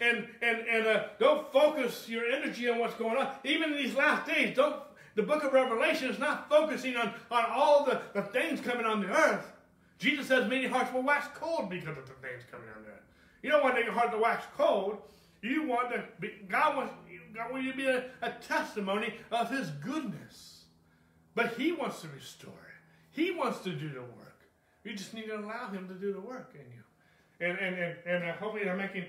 [0.00, 3.28] And and and uh, don't focus your energy on what's going on.
[3.44, 4.82] Even in these last days, don't.
[5.14, 9.00] The book of Revelation is not focusing on, on all the, the things coming on
[9.00, 9.50] the earth.
[9.98, 13.02] Jesus says many hearts will wax cold because of the things coming on the earth.
[13.42, 14.98] You don't want your heart to wax cold.
[15.42, 16.94] You want to be, God wants,
[17.34, 20.64] God wants you to be a, a testimony of His goodness.
[21.34, 23.20] But He wants to restore it.
[23.20, 24.40] He wants to do the work.
[24.84, 26.82] You just need to allow Him to do the work in you.
[27.40, 29.04] And, and, and, and uh, hopefully I'm making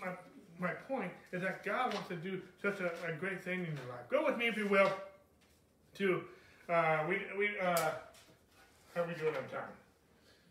[0.00, 0.08] my,
[0.58, 3.88] my point is that God wants to do such a, a great thing in your
[3.90, 4.08] life.
[4.08, 4.90] Go with me, if you will,
[5.94, 6.22] to,
[6.68, 7.90] uh, we, we, uh,
[8.94, 9.70] how are we doing on time?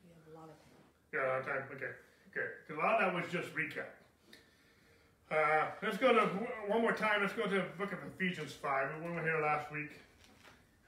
[0.04, 0.86] We have a lot of time.
[1.14, 1.94] Yeah, time, okay,
[2.34, 2.50] good.
[2.68, 3.90] Because a lot of that was just recap.
[5.32, 6.22] Uh, let's go to,
[6.68, 9.04] one more time, let's go to the book of Ephesians 5.
[9.04, 9.92] We were here last week.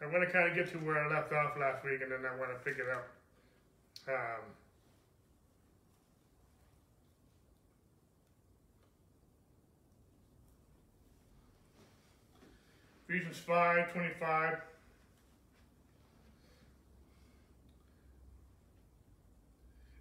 [0.02, 2.20] I'm going to kind of get to where I left off last week, and then
[2.26, 3.08] I want to pick it up.
[4.08, 4.42] Um,
[13.08, 14.58] Ephesians 5 25.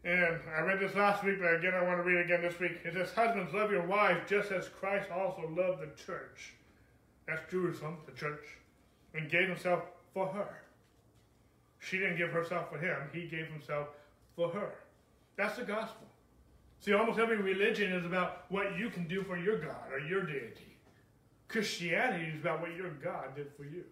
[0.04, 2.58] And I read this last week, but again, I want to read it again this
[2.58, 2.72] week.
[2.84, 6.54] It says, Husbands, love your wives just as Christ also loved the church.
[7.26, 8.44] That's Jerusalem, the church,
[9.14, 9.82] and gave himself
[10.14, 10.62] for her.
[11.80, 13.88] She didn't give herself for him, he gave himself
[14.36, 14.72] for her.
[15.36, 16.06] That's the gospel.
[16.80, 20.22] See, almost every religion is about what you can do for your God or your
[20.22, 20.76] deity.
[21.48, 23.84] Christianity is about what your God did for you.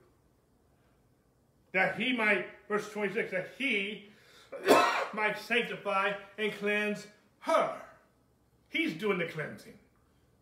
[1.72, 4.07] That he might, verse 26, that he
[5.12, 7.06] might sanctify and cleanse
[7.40, 7.74] her.
[8.68, 9.74] He's doing the cleansing.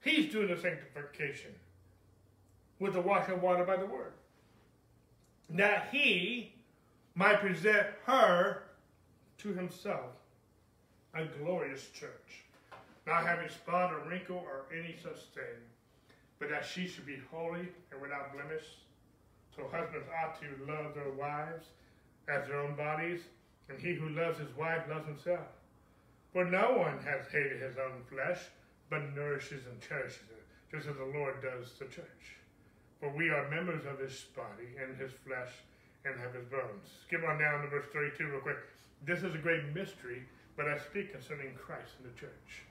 [0.03, 1.53] He's doing the sanctification
[2.79, 4.13] with the washing of water by the word.
[5.51, 6.53] That he
[7.15, 8.65] might present her
[9.39, 10.11] to himself
[11.15, 12.45] a glorious church,
[13.07, 15.57] not having spot or wrinkle or any such thing,
[16.39, 18.65] but that she should be holy and without blemish.
[19.55, 21.67] So husbands ought to love their wives
[22.29, 23.21] as their own bodies,
[23.69, 25.47] and he who loves his wife loves himself.
[26.33, 28.39] For no one has hated his own flesh,
[28.91, 32.37] but nourishes and cherishes it, just as the Lord does the church.
[33.01, 35.51] For we are members of his body and his flesh
[36.05, 36.89] and have his bones.
[37.07, 38.59] Skip on down to verse 32 real quick.
[39.05, 40.23] This is a great mystery,
[40.57, 42.63] but I speak concerning Christ and the church.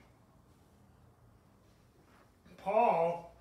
[2.58, 3.32] Paul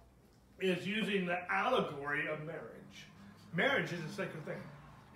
[0.60, 3.08] is using the allegory of marriage.
[3.56, 4.62] Marriage is a sacred thing.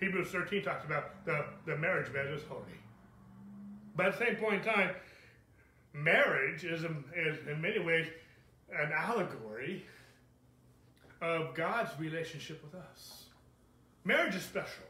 [0.00, 2.62] Hebrews 13 talks about the, the marriage bed is holy.
[3.94, 4.90] But at the same point in time,
[5.92, 8.06] marriage is, um, is in many ways
[8.72, 9.84] an allegory
[11.20, 13.24] of God's relationship with us.
[14.04, 14.84] Marriage is special.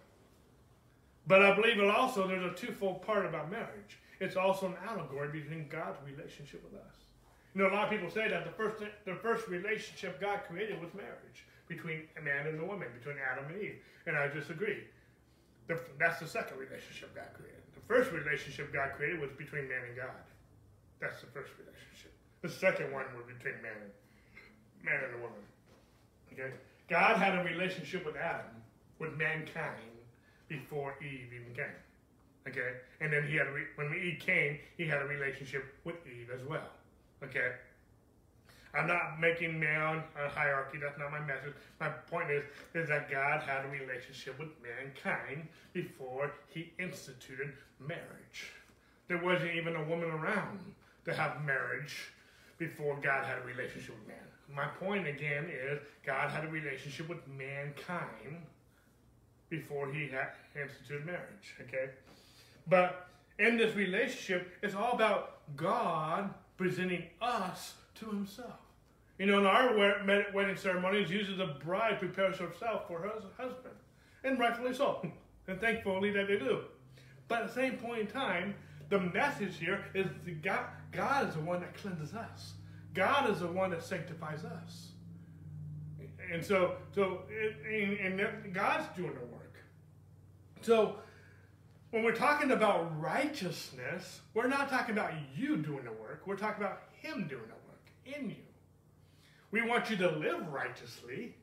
[1.27, 3.99] But I believe it also there's a twofold part about marriage.
[4.21, 6.95] It's also an allegory between God's relationship with us.
[7.55, 10.81] You know, a lot of people say that the first the first relationship God created
[10.81, 14.85] was marriage between a man and a woman, between Adam and Eve, and I disagree.
[15.69, 17.63] The, that's the second relationship God created.
[17.75, 20.23] The first relationship God created was between man and God.
[21.01, 22.13] That's the first relationship.
[22.43, 23.93] The second one was between man and
[24.85, 25.45] man and a woman.
[26.33, 26.53] Okay,
[26.89, 28.51] God had a relationship with Adam,
[28.99, 29.81] with mankind,
[30.49, 31.79] before Eve even came.
[32.49, 33.47] Okay, and then he had
[33.77, 36.71] when Eve came, he had a relationship with Eve as well.
[37.23, 37.53] Okay?
[38.75, 40.79] I'm not making man uh, hierarchy.
[40.81, 41.55] That's not my message.
[41.81, 48.53] My point is, is that God had a relationship with mankind before He instituted marriage.
[49.09, 50.61] There wasn't even a woman around
[51.05, 52.13] to have marriage
[52.59, 54.17] before God had a relationship with man.
[54.55, 58.43] My point again is, God had a relationship with mankind
[59.49, 61.57] before He had instituted marriage.
[61.63, 61.91] Okay,
[62.69, 63.09] but
[63.41, 68.59] in this relationship, it's all about God presenting us to himself.
[69.19, 69.75] You know, in our
[70.33, 73.75] wedding ceremonies, usually the bride prepares herself for her husband,
[74.25, 75.07] and rightfully so,
[75.47, 76.61] and thankfully that they do.
[77.29, 78.55] But at the same point in time,
[78.89, 82.55] the message here is that God, God is the one that cleanses us.
[82.95, 84.89] God is the one that sanctifies us.
[86.33, 87.23] And so, so,
[87.69, 89.59] and, and God's doing the work.
[90.63, 90.97] So,
[91.91, 96.23] when we're talking about righteousness, we're not talking about you doing the work.
[96.25, 97.70] We're talking about Him doing the work
[98.07, 98.37] in you.
[99.51, 101.35] We want you to live righteously,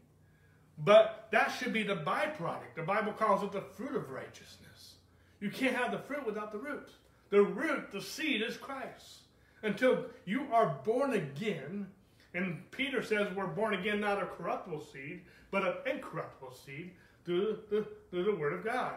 [0.78, 2.76] But that should be the byproduct.
[2.76, 4.96] The Bible calls it the fruit of righteousness.
[5.40, 6.90] You can't have the fruit without the root.
[7.30, 9.22] The root, the seed, is Christ.
[9.64, 11.88] Until you are born again,
[12.34, 16.92] and Peter says we're born again not of corruptible seed, but of incorruptible seed
[17.26, 18.96] through the, through the Word of God.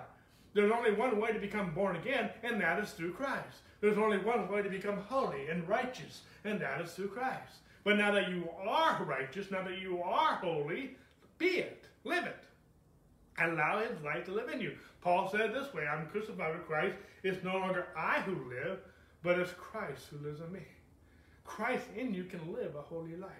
[0.52, 3.62] There's only one way to become born again, and that is through Christ.
[3.80, 7.58] There's only one way to become holy and righteous, and that is through Christ.
[7.84, 10.96] But now that you are righteous, now that you are holy,
[11.38, 12.44] be it, live it.
[13.38, 14.76] Allow His light to live in you.
[15.00, 16.96] Paul said this way I'm crucified with Christ.
[17.22, 18.80] It's no longer I who live,
[19.22, 20.66] but it's Christ who lives in me.
[21.44, 23.30] Christ in you can live a holy life.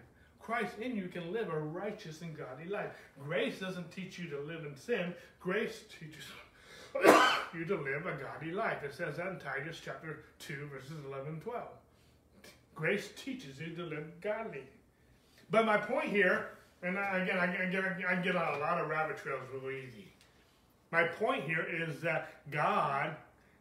[0.41, 2.91] Christ in you can live a righteous and godly life.
[3.23, 5.15] Grace doesn't teach you to live in sin.
[5.39, 6.25] Grace teaches
[7.55, 8.83] you to live a godly life.
[8.83, 11.63] It says that in Titus chapter 2, verses 11 and 12.
[12.75, 14.63] Grace teaches you to live godly.
[15.51, 16.49] But my point here,
[16.83, 20.13] and again, I get, I get on a lot of rabbit trails real easy.
[20.91, 23.15] My point here is that God,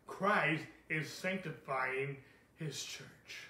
[0.07, 2.17] Christ, is sanctifying
[2.55, 3.47] his church.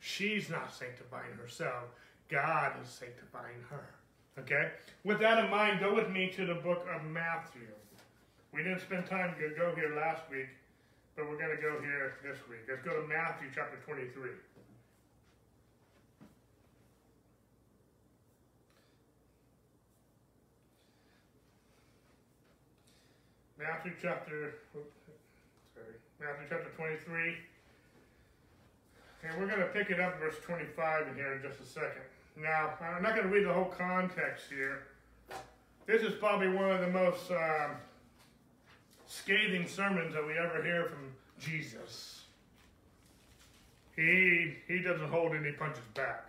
[0.00, 1.84] She's not sanctifying herself.
[2.28, 3.86] God is sanctifying her.
[4.38, 4.70] Okay?
[5.04, 7.68] With that in mind, go with me to the book of Matthew.
[8.52, 10.48] We didn't spend time to go here last week,
[11.16, 12.60] but we're going to go here this week.
[12.68, 14.28] Let's go to Matthew chapter 23.
[23.58, 25.00] Matthew chapter, oops,
[25.72, 27.36] sorry, Matthew chapter 23.
[29.24, 32.02] And we're going to pick it up verse 25 in here in just a second.
[32.36, 34.82] Now, I'm not going to read the whole context here.
[35.86, 37.76] This is probably one of the most um,
[39.12, 42.24] scathing sermons that we ever hear from Jesus.
[43.94, 46.24] He he doesn't hold any punches back.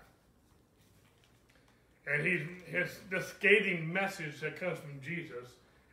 [2.05, 5.47] And he his the scathing message that comes from Jesus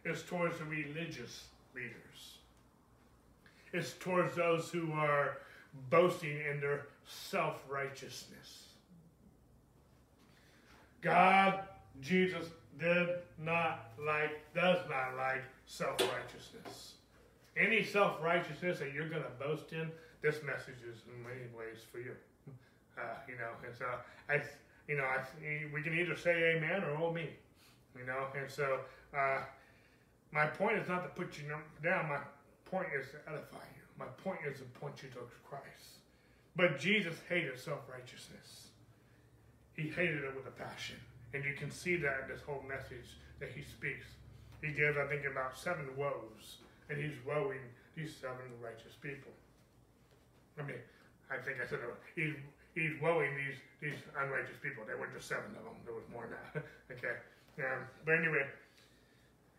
[0.04, 2.38] is towards the religious leaders.
[3.72, 5.38] It's towards those who are
[5.90, 8.64] boasting in their self-righteousness.
[11.02, 11.60] God,
[12.00, 12.46] Jesus
[12.78, 13.08] did
[13.42, 16.94] not like, does not like self righteousness.
[17.56, 19.90] Any self righteousness that you're going to boast in,
[20.22, 22.12] this message is in many ways for you.
[22.98, 23.86] Uh, you know, and so
[24.28, 24.42] I,
[24.86, 25.20] you know, I,
[25.72, 27.30] we can either say amen or oh me,
[27.96, 28.80] you know, and so
[29.16, 29.38] uh,
[30.32, 31.44] my point is not to put you
[31.82, 32.08] down.
[32.08, 32.18] My
[32.70, 33.82] point is to edify you.
[33.98, 36.00] My point is to point you to Christ.
[36.56, 38.68] But Jesus hated self righteousness.
[39.74, 40.96] He hated it with a passion.
[41.32, 44.06] And you can see that in this whole message that he speaks.
[44.60, 47.64] He gives, I think, about seven woes, and he's woeing
[47.96, 49.32] these seven righteous people.
[50.58, 50.82] I mean,
[51.30, 51.78] I think I said
[52.14, 52.34] he's
[52.74, 54.84] he's woeing these these unrighteous people.
[54.86, 55.78] There weren't just seven of them.
[55.84, 56.64] There was more than that.
[56.98, 57.16] okay.
[57.58, 58.44] Um, but anyway,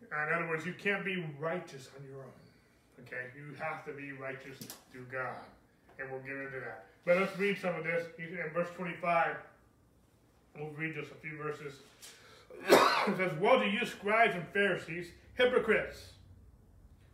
[0.02, 2.38] in other words, you can't be righteous on your own.
[3.06, 3.32] Okay.
[3.34, 4.58] You have to be righteous
[4.92, 5.42] through God,
[5.98, 6.86] and we'll get into that.
[7.04, 8.06] But let's read some of this.
[8.18, 9.36] In verse 25,
[10.58, 11.74] we'll read just a few verses.
[12.68, 16.12] it says, Woe to you, scribes and Pharisees, hypocrites!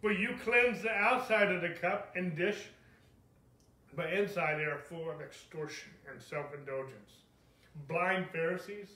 [0.00, 2.68] For you cleanse the outside of the cup and dish,
[3.96, 7.10] but inside they are full of extortion and self indulgence.
[7.88, 8.88] Blind Pharisees,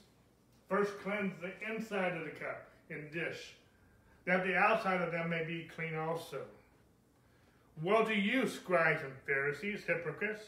[0.69, 3.55] first cleanse the inside of the cup and dish,
[4.25, 6.41] that the outside of them may be clean also.
[7.81, 10.43] Woe to you, scribes and Pharisees, hypocrites!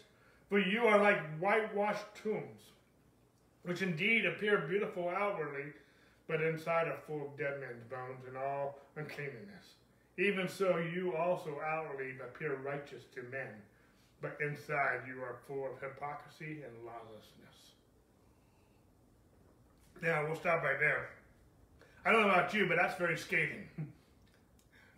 [0.50, 2.62] For you are like whitewashed tombs,
[3.66, 5.74] which indeed appear beautiful outwardly,
[6.28, 9.76] but inside are full of dead men's bones and all uncleanness.
[10.18, 13.50] Even so, you also outwardly appear righteous to men,
[14.22, 17.74] but inside you are full of hypocrisy and lawlessness.
[20.02, 21.10] Now, we'll stop right there.
[22.06, 23.68] I don't know about you, but that's very scathing.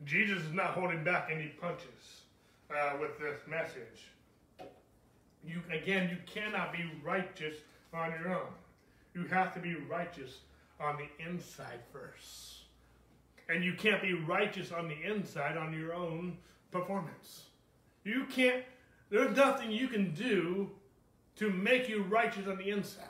[0.06, 2.22] Jesus is not holding back any punches
[2.70, 4.12] uh, with this message.
[5.46, 7.56] You again, you cannot be righteous
[7.94, 8.48] on your own.
[9.14, 10.40] You have to be righteous
[10.80, 12.64] on the inside first.
[13.50, 16.38] And you can't be righteous on the inside on your own
[16.72, 17.44] performance.
[18.04, 18.64] You can't,
[19.10, 20.70] there's nothing you can do
[21.38, 23.04] to make you righteous on the inside.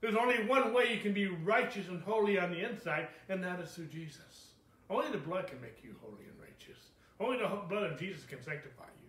[0.00, 3.60] There's only one way you can be righteous and holy on the inside, and that
[3.60, 4.52] is through Jesus.
[4.88, 6.78] Only the blood can make you holy and righteous.
[7.20, 9.08] Only the blood of Jesus can sanctify you.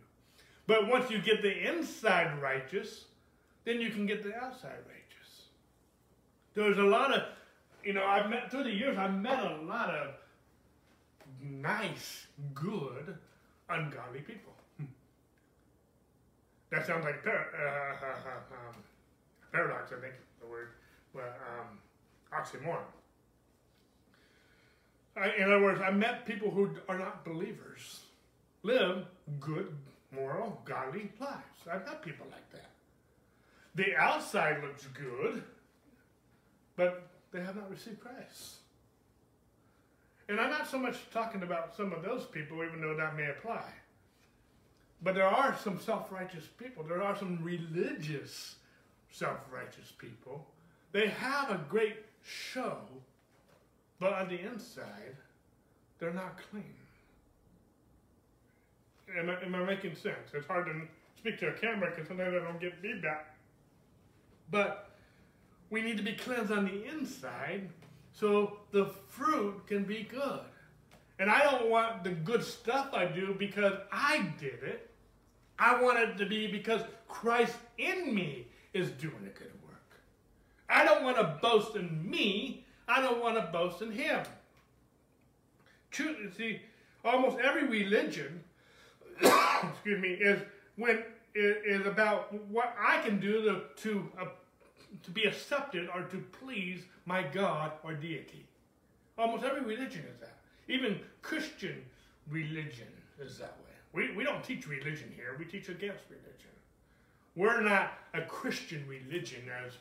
[0.68, 3.06] But once you get the inside righteous,
[3.66, 5.43] then you can get the outside righteous.
[6.53, 7.24] There's a lot of,
[7.84, 10.16] you know, I've met, through the years, I've met a lot of
[11.41, 13.16] nice, good,
[13.70, 14.53] ungodly people.
[16.72, 18.76] That sounds like par- uh, um,
[19.51, 20.70] paradox, I think, the word,
[21.14, 21.80] but um,
[22.34, 22.84] oxymoron.
[25.18, 28.01] I, in other words, I met people who are not believers,
[28.64, 29.05] live
[29.39, 29.76] good,
[30.12, 31.68] moral, godly lives.
[31.72, 32.68] I've met people like that.
[33.80, 35.41] The outside looks good,
[36.75, 38.55] but they have not received Christ.
[40.27, 43.30] And I'm not so much talking about some of those people, even though that may
[43.30, 43.63] apply.
[45.01, 46.84] But there are some self righteous people.
[46.84, 48.55] There are some religious
[49.11, 50.45] self righteous people.
[50.91, 52.80] They have a great show,
[53.97, 55.15] but on the inside,
[55.99, 56.75] they're not clean.
[59.17, 60.32] Am I, am I making sense?
[60.34, 60.82] It's hard to
[61.17, 63.38] speak to a camera because sometimes I don't get feedback.
[64.52, 64.89] But
[65.70, 67.70] we need to be cleansed on the inside
[68.14, 70.41] so the fruit can be good.
[71.20, 74.89] And I don't want the good stuff I do because I did it.
[75.58, 80.00] I want it to be because Christ in me is doing a good work.
[80.70, 82.66] I don't want to boast in me.
[82.88, 84.24] I don't want to boast in Him.
[85.91, 86.62] See,
[87.04, 88.41] almost every religion,
[89.22, 90.41] excuse me, is
[90.78, 91.04] when
[91.40, 94.26] is about what I can do to to, uh,
[95.04, 98.46] to be accepted or to please my God or deity.
[99.18, 100.38] Almost every religion is that.
[100.68, 101.84] Even Christian
[102.30, 102.88] religion
[103.20, 103.70] is that way.
[103.92, 106.50] We, we don't teach religion here, we teach against religion.
[107.36, 109.74] We're not a Christian religion, as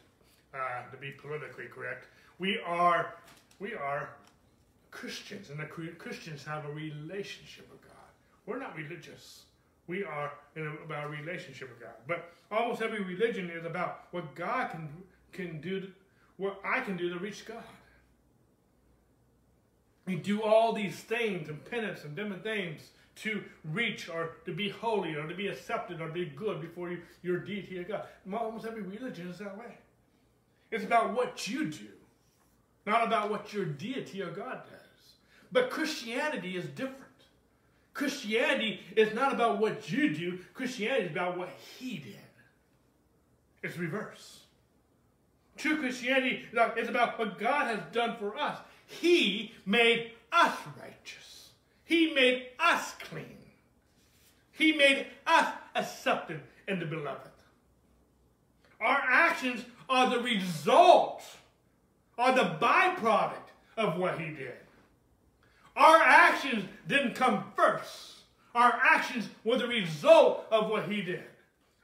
[0.54, 2.06] uh, to be politically correct.
[2.38, 3.14] We are,
[3.58, 4.10] we are
[4.90, 7.94] Christians, and the Christians have a relationship with God.
[8.46, 9.42] We're not religious.
[9.88, 11.94] We are in a, about a relationship with God.
[12.06, 14.88] But almost every religion is about what God can
[15.32, 15.88] can do,
[16.36, 17.62] what I can do to reach God.
[20.06, 22.80] We do all these things and penance and different things
[23.16, 26.90] to reach or to be holy or to be accepted or to be good before
[26.90, 28.04] you, your deity of God.
[28.32, 29.76] Almost every religion is that way.
[30.70, 31.88] It's about what you do,
[32.86, 35.12] not about what your deity or God does.
[35.50, 37.07] But Christianity is different.
[37.98, 42.14] Christianity is not about what you do, Christianity is about what He did.
[43.60, 44.38] It's reverse.
[45.56, 46.44] True Christianity
[46.76, 48.56] is about what God has done for us.
[48.86, 51.50] He made us righteous.
[51.82, 53.36] He made us clean.
[54.52, 57.32] He made us accepted in the beloved.
[58.80, 61.24] Our actions are the result,
[62.16, 64.54] are the byproduct of what he did.
[65.78, 68.16] Our actions didn't come first.
[68.54, 71.22] Our actions were the result of what he did.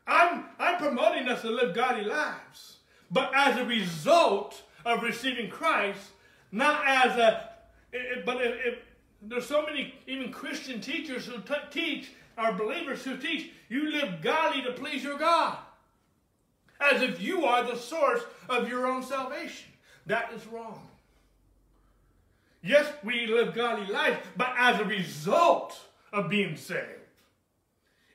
[0.06, 2.78] I'm, I'm promoting us to live godly lives,
[3.10, 6.00] but as a result of receiving Christ,
[6.50, 7.48] not as a,
[7.92, 8.78] it, but if, if,
[9.22, 11.36] there's so many even Christian teachers who
[11.70, 15.56] teach, or believers who teach, you live godly to please your God
[16.80, 19.70] as if you are the source of your own salvation.
[20.06, 20.88] That is wrong.
[22.64, 25.78] Yes, we live godly lives, but as a result
[26.14, 26.80] of being saved.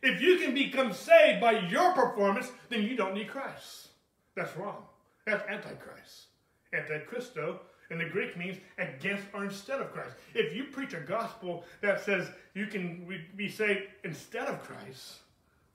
[0.02, 3.90] If you can become saved by your performance, then you don't need Christ.
[4.36, 4.84] That's wrong.
[5.28, 6.28] That's antichrist.
[6.74, 7.60] Antichristo
[7.92, 10.16] in the Greek means against or instead of Christ.
[10.34, 15.18] If you preach a gospel that says you can be saved instead of Christ,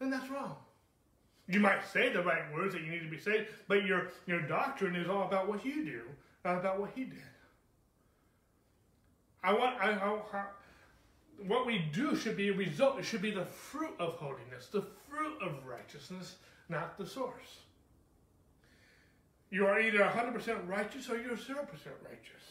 [0.01, 0.57] then that's wrong.
[1.47, 4.41] You might say the right words that you need to be saved, but your, your
[4.41, 6.01] doctrine is all about what you do,
[6.45, 7.23] not about what he did.
[9.45, 10.45] I want I, I, I,
[11.47, 12.99] what we do should be a result.
[12.99, 16.37] It should be the fruit of holiness, the fruit of righteousness,
[16.69, 17.61] not the source.
[19.51, 22.45] You are either 100% righteous or you're 0% righteous.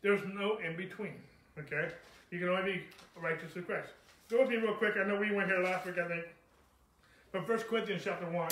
[0.00, 1.14] There's no in between.
[1.58, 1.90] Okay?
[2.30, 2.82] You can only be
[3.20, 3.90] righteous through Christ.
[4.30, 4.94] Go with me real quick.
[4.96, 6.24] I know we went here last week, I think.
[7.32, 8.48] But 1 Corinthians chapter 1,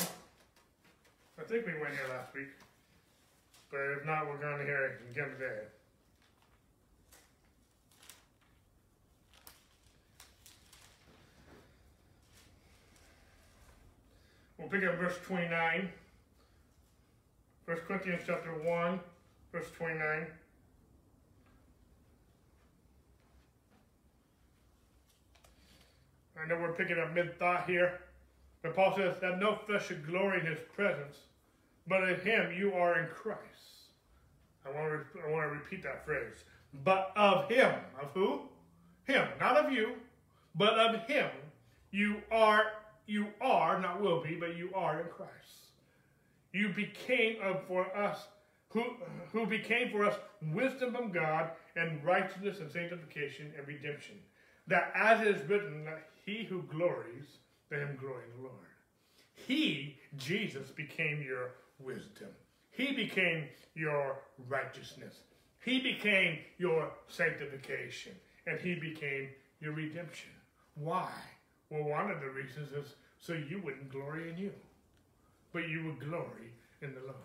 [1.38, 2.48] I think we went here last week.
[3.70, 5.62] But if not, we're going to hear it again today.
[14.60, 15.88] We'll pick up verse 29.
[17.64, 19.00] 1 Corinthians chapter 1,
[19.52, 20.26] verse 29.
[26.38, 28.00] I know we're picking up mid thought here.
[28.62, 31.16] But Paul says that no flesh should glory in his presence,
[31.86, 33.38] but in him you are in Christ.
[34.66, 36.44] I want to, I want to repeat that phrase.
[36.84, 38.42] But of him, of who?
[39.04, 39.94] Him, not of you,
[40.54, 41.30] but of him.
[41.90, 42.64] You are,
[43.10, 45.30] you are, not will be, but you are in Christ.
[46.52, 48.26] You became uh, for us,
[48.68, 48.84] who,
[49.32, 50.16] who became for us
[50.52, 54.16] wisdom from God and righteousness and sanctification and redemption.
[54.66, 57.38] That as it is written, that he who glories,
[57.70, 58.66] let him glory in the Lord.
[59.34, 62.28] He, Jesus, became your wisdom.
[62.70, 65.14] He became your righteousness.
[65.64, 68.12] He became your sanctification,
[68.46, 69.28] and He became
[69.60, 70.30] your redemption.
[70.74, 71.10] Why?
[71.70, 74.52] Well, one of the reasons is so you wouldn't glory in you,
[75.52, 76.52] but you would glory
[76.82, 77.16] in the Lord.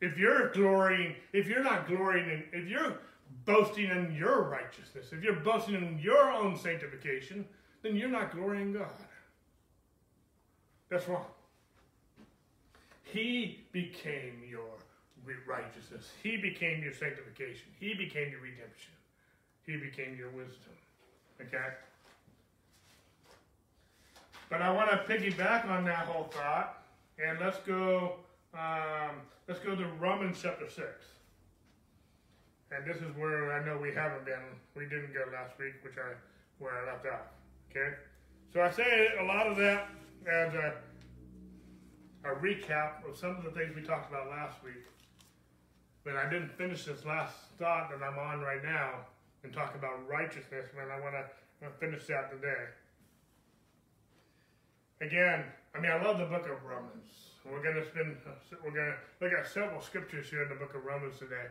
[0.00, 2.98] If you're glorying, if you're not glorying in, if you're
[3.44, 7.46] boasting in your righteousness, if you're boasting in your own sanctification,
[7.82, 8.88] then you're not glorying God.
[10.88, 11.26] That's wrong.
[13.04, 14.64] He became your
[15.46, 16.10] righteousness.
[16.22, 17.68] He became your sanctification.
[17.78, 18.92] He became your redemption.
[19.64, 20.72] He became your wisdom.
[21.40, 21.68] Okay?
[24.52, 26.84] But I want to piggyback on that whole thought,
[27.18, 28.16] and let's go.
[28.52, 29.16] Um,
[29.48, 31.06] let's go to Romans chapter six.
[32.70, 34.44] And this is where I know we haven't been.
[34.76, 36.12] We didn't go last week, which I
[36.58, 37.32] where I left off.
[37.70, 37.94] Okay,
[38.52, 39.88] so I say a lot of that
[40.30, 40.74] as a,
[42.24, 44.84] a recap of some of the things we talked about last week.
[46.04, 49.06] But I didn't finish this last thought that I'm on right now
[49.44, 50.88] and talk about righteousness, man.
[50.90, 52.70] I want to finish that today.
[55.00, 57.10] Again, I mean, I love the book of Romans.
[57.44, 58.16] We're going to spend,
[58.62, 61.50] we're going to look at several scriptures here in the book of Romans today.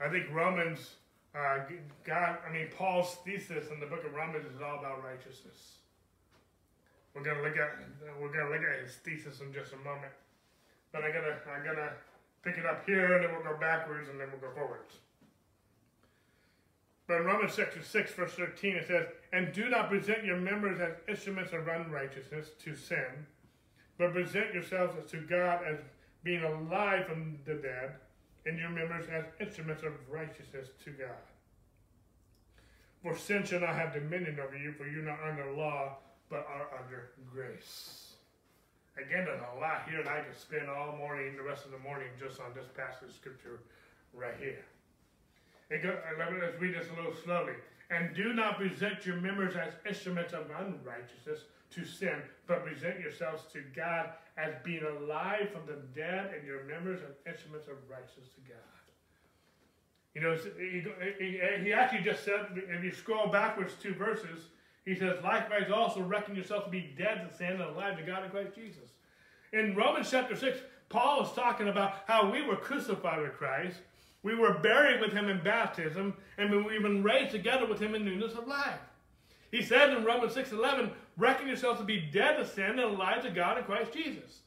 [0.00, 0.96] I think Romans,
[1.34, 1.58] uh,
[2.02, 5.78] God, I mean, Paul's thesis in the book of Romans is all about righteousness.
[7.14, 7.78] We're to look at,
[8.20, 10.10] we're to look at his thesis in just a moment.
[10.90, 11.92] But I'm to, I'm to
[12.42, 14.98] pick it up here, and then we'll go backwards, and then we'll go forwards.
[17.06, 20.80] But in Romans 6, 6, verse 13, it says, And do not present your members
[20.80, 23.26] as instruments of unrighteousness to sin,
[23.98, 25.78] but present yourselves to God as
[26.22, 27.92] being alive from the dead,
[28.46, 31.08] and your members as instruments of righteousness to God.
[33.02, 35.98] For sin shall not have dominion over you, for you're not under law,
[36.30, 38.14] but are under grace.
[38.96, 41.78] Again, there's a lot here, and I could spend all morning, the rest of the
[41.78, 43.60] morning, just on this passage of scripture
[44.14, 44.64] right here.
[45.82, 47.54] Go, uh, let's read this a little slowly.
[47.90, 51.40] And do not present your members as instruments of unrighteousness
[51.72, 56.64] to sin, but present yourselves to God as being alive from the dead, and your
[56.64, 58.74] members as instruments of righteousness to God.
[60.14, 64.46] You know, he actually just said, if you scroll backwards two verses,
[64.84, 68.24] he says, likewise also reckon yourself to be dead to sin and alive to God
[68.24, 68.90] in Christ Jesus.
[69.52, 70.58] In Romans chapter 6,
[70.88, 73.78] Paul is talking about how we were crucified with Christ
[74.24, 78.04] we were buried with him in baptism, and we've been raised together with him in
[78.04, 78.80] newness of life.
[79.50, 83.30] He says in Romans 6.11, reckon yourselves to be dead to sin and alive to
[83.30, 84.40] God in Christ Jesus.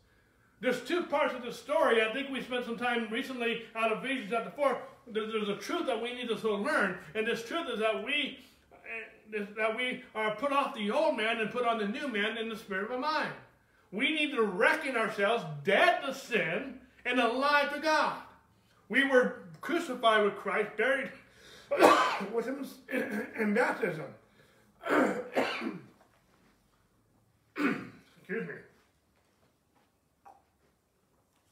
[0.60, 2.02] There's two parts of the story.
[2.02, 4.78] I think we spent some time recently out of Ephesians chapter 4.
[5.10, 8.40] There's, a truth that we need to learn, and this truth is that we
[8.74, 12.38] eh, that we are put off the old man and put on the new man
[12.38, 13.32] in the spirit of a mind.
[13.92, 18.18] We need to reckon ourselves dead to sin and alive to God.
[18.90, 21.12] We were crucified with Christ, buried
[22.34, 22.66] with him
[23.38, 24.06] in baptism.
[27.58, 28.54] Excuse me.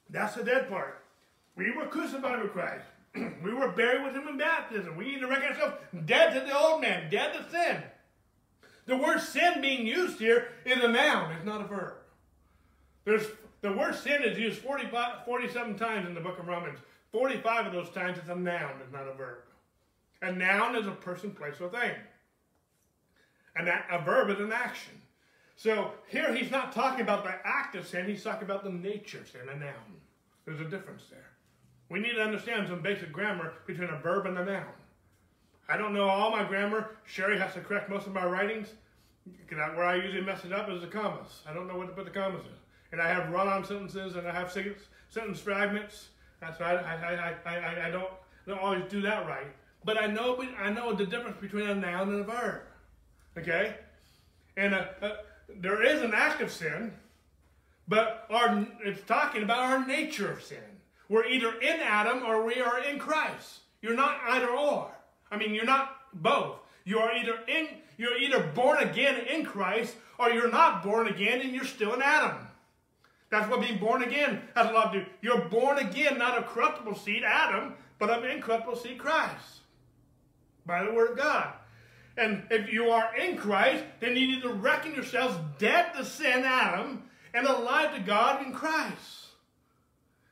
[0.09, 1.03] That's the dead part.
[1.57, 2.85] We were crucified with Christ.
[3.43, 4.95] we were buried with him in baptism.
[4.95, 7.83] We need to reckon ourselves dead to the old man, dead to sin.
[8.85, 11.95] The word sin being used here is a noun, it's not a verb.
[13.03, 13.27] There's
[13.61, 16.79] the word sin is used 45, 47 times in the book of Romans.
[17.15, 19.37] 45 of those times it's a noun, it's not a verb.
[20.21, 21.95] A noun is a person, place, or thing.
[23.55, 24.91] And that, a verb is an action.
[25.55, 29.19] So here he's not talking about the act of sin, he's talking about the nature
[29.19, 29.95] of sin, a noun.
[30.45, 31.29] There's a difference there.
[31.87, 34.65] We need to understand some basic grammar between a verb and a noun.
[35.69, 36.97] I don't know all my grammar.
[37.05, 38.73] Sherry has to correct most of my writings.
[39.47, 41.43] Where I usually mess it up is the commas.
[41.49, 42.51] I don't know what to put the commas in.
[42.91, 46.09] And I have run-on sentences and I have sentence fragments.
[46.45, 46.61] That's.
[46.61, 48.09] I, I, I, I, don't,
[48.47, 49.47] don't always do that right.
[49.83, 52.61] But I know, I know the difference between a noun and a verb.
[53.37, 53.75] Okay?
[54.57, 55.11] And a, a,
[55.59, 56.93] there is an act of sin,
[57.87, 60.57] but our, it's talking about our nature of sin.
[61.09, 63.59] We're either in Adam or we are in Christ.
[63.81, 64.91] You're not either or.
[65.29, 66.57] I mean, you're not both.
[66.83, 67.67] You are either in,
[67.97, 72.01] you're either born again in Christ or you're not born again and you're still in
[72.01, 72.37] Adam.
[73.29, 75.05] That's what being born again has a lot to do.
[75.21, 79.61] You're born again, not of corruptible seed, Adam, but of incorruptible seed, Christ.
[80.65, 81.53] By the word of God.
[82.17, 86.43] And if you are in Christ, then you need to reckon yourselves dead to sin,
[86.45, 87.03] Adam,
[87.33, 89.27] and alive to God in Christ.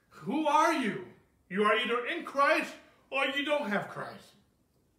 [0.09, 1.05] Who are you?
[1.49, 2.73] You are either in Christ
[3.09, 4.33] or you don't have Christ.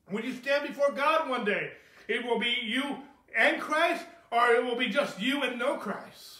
[0.09, 1.73] When you stand before God one day,
[2.09, 2.99] it will be you
[3.37, 6.34] and Christ, or it will be just you and no Christ.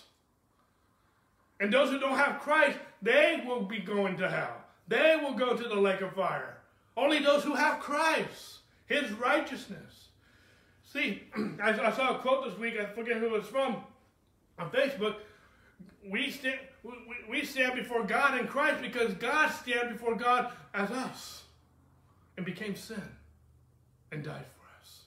[1.65, 4.55] And those who don't have Christ, they will be going to hell.
[4.87, 6.59] they will go to the lake of fire.
[6.95, 10.09] Only those who have Christ, his righteousness.
[10.93, 11.23] See,
[11.63, 13.77] I, saw a quote this week, I forget who it was from,
[14.59, 15.15] on Facebook.
[16.07, 16.93] We stand, we,
[17.31, 21.45] we stand before God in Christ because God stand before God as us
[22.37, 23.09] and became sin
[24.13, 25.05] and died for us.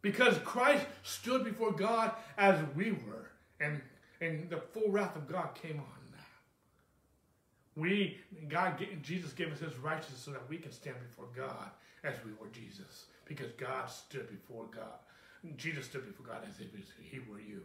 [0.00, 3.80] Because Christ stood before God as we were, and,
[4.22, 7.80] and the full wrath of God came on that.
[7.80, 8.18] We,
[8.48, 11.70] God, Jesus gave us his righteousness so that we can stand before God
[12.04, 13.06] as we were Jesus.
[13.24, 15.56] Because God stood before God.
[15.56, 16.68] Jesus stood before God as if
[17.00, 17.62] he were you.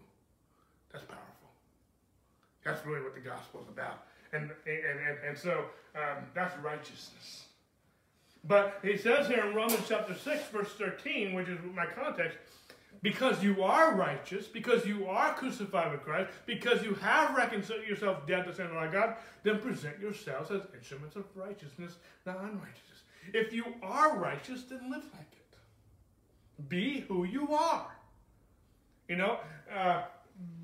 [0.91, 1.49] That's powerful.
[2.63, 4.05] That's really what the gospel is about.
[4.33, 7.45] And, and, and, and so um, that's righteousness.
[8.43, 12.37] But he says here in Romans chapter 6, verse 13, which is my context,
[13.01, 18.25] because you are righteous, because you are crucified with Christ, because you have reconciled yourself
[18.27, 23.03] dead to sin and God, then present yourselves as instruments of righteousness, not unrighteousness.
[23.33, 26.69] If you are righteous, then live like it.
[26.69, 27.91] Be who you are.
[29.07, 29.39] You know,
[29.73, 30.03] uh,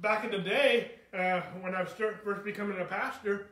[0.01, 3.47] back in the day, uh, when I was first becoming a pastor,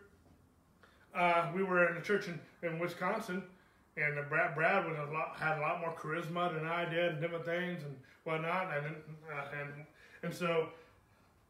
[1.14, 3.44] uh, we were in a church in, in Wisconsin,
[3.98, 7.22] and Brad, Brad was a lot, had a lot more charisma than I did, and
[7.22, 8.96] different things and whatnot, and
[9.34, 9.86] uh, and
[10.24, 10.70] and so,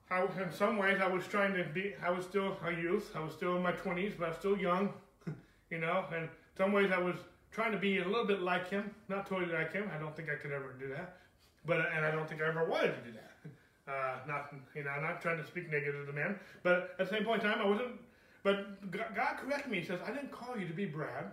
[0.10, 1.94] I, in some ways, I was trying to be.
[2.04, 3.12] I was still a youth.
[3.16, 4.92] I was still in my twenties, but I was still young,
[5.70, 6.06] you know.
[6.16, 7.16] And some ways, I was
[7.52, 9.90] trying to be a little bit like him, not totally like him.
[9.96, 11.18] I don't think I could ever do that,
[11.66, 13.28] but and I don't think I ever wanted to do that.
[13.88, 17.16] Uh, not you know, not trying to speak negative to the man, but at the
[17.16, 18.00] same point in time, I wasn't.
[18.44, 19.80] But God corrected me.
[19.80, 21.32] He says, "I didn't call you to be Brad."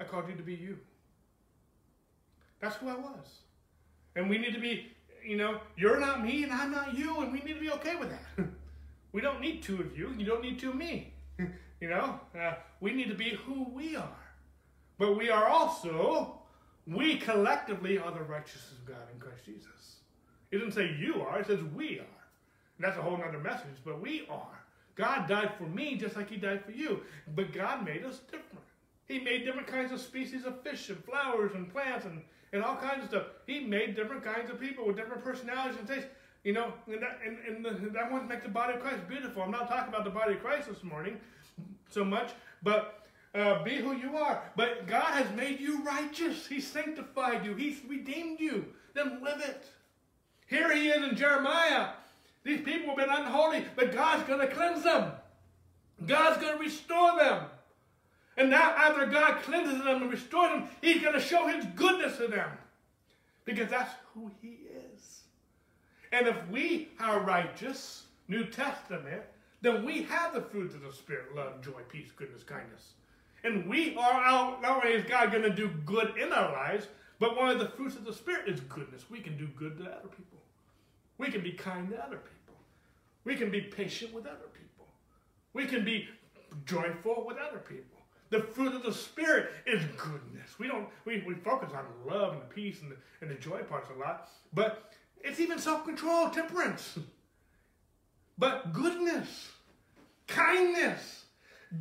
[0.00, 0.78] I called you to be you.
[2.60, 3.40] That's who I was.
[4.16, 4.86] And we need to be,
[5.24, 7.96] you know, you're not me and I'm not you, and we need to be okay
[7.96, 8.46] with that.
[9.12, 10.12] we don't need two of you.
[10.16, 11.12] You don't need two of me.
[11.80, 14.08] you know, uh, we need to be who we are.
[14.98, 16.40] But we are also,
[16.86, 19.96] we collectively are the righteousness of God in Christ Jesus.
[20.50, 22.18] It doesn't say you are, it says we are.
[22.76, 24.58] And that's a whole other message, but we are.
[24.96, 27.02] God died for me just like he died for you.
[27.36, 28.64] But God made us different.
[29.08, 32.76] He made different kinds of species of fish and flowers and plants and, and all
[32.76, 33.26] kinds of stuff.
[33.46, 36.08] He made different kinds of people with different personalities and tastes.
[36.44, 39.42] You know, and that, and, and the, that one makes the body of Christ beautiful.
[39.42, 41.18] I'm not talking about the body of Christ this morning
[41.90, 42.30] so much,
[42.62, 44.42] but uh, be who you are.
[44.56, 46.46] But God has made you righteous.
[46.46, 47.54] He sanctified you.
[47.54, 48.66] He's redeemed you.
[48.94, 49.64] Then live it.
[50.46, 51.88] Here he is in Jeremiah.
[52.44, 55.12] These people have been unholy, but God's going to cleanse them.
[56.06, 57.44] God's going to restore them.
[58.38, 62.18] And now, after God cleanses them and restores them, He's going to show His goodness
[62.18, 62.50] to them.
[63.44, 64.60] Because that's who He
[64.94, 65.22] is.
[66.12, 69.22] And if we are righteous, New Testament,
[69.60, 72.92] then we have the fruits of the Spirit love, joy, peace, goodness, kindness.
[73.42, 76.86] And we are out, not only is God going to do good in our lives,
[77.18, 79.10] but one of the fruits of the Spirit is goodness.
[79.10, 80.38] We can do good to other people.
[81.18, 82.54] We can be kind to other people.
[83.24, 84.86] We can be patient with other people.
[85.54, 86.08] We can be
[86.64, 87.97] joyful with other people.
[88.30, 90.58] The fruit of the Spirit is goodness.
[90.58, 93.62] We don't we, we focus on love and the peace and the, and the joy
[93.62, 96.98] parts a lot, but it's even self-control, temperance.
[98.36, 99.50] But goodness,
[100.26, 101.24] kindness,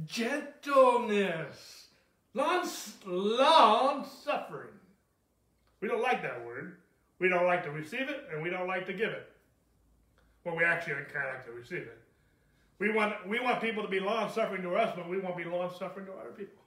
[0.05, 1.87] gentleness,
[2.33, 2.67] long,
[3.05, 4.69] long suffering.
[5.81, 6.77] We don't like that word.
[7.19, 9.29] We don't like to receive it, and we don't like to give it.
[10.43, 11.99] Well, we actually kind of like to receive it.
[12.79, 15.43] We want, we want people to be long suffering to us, but we won't be
[15.43, 16.61] long suffering to other people.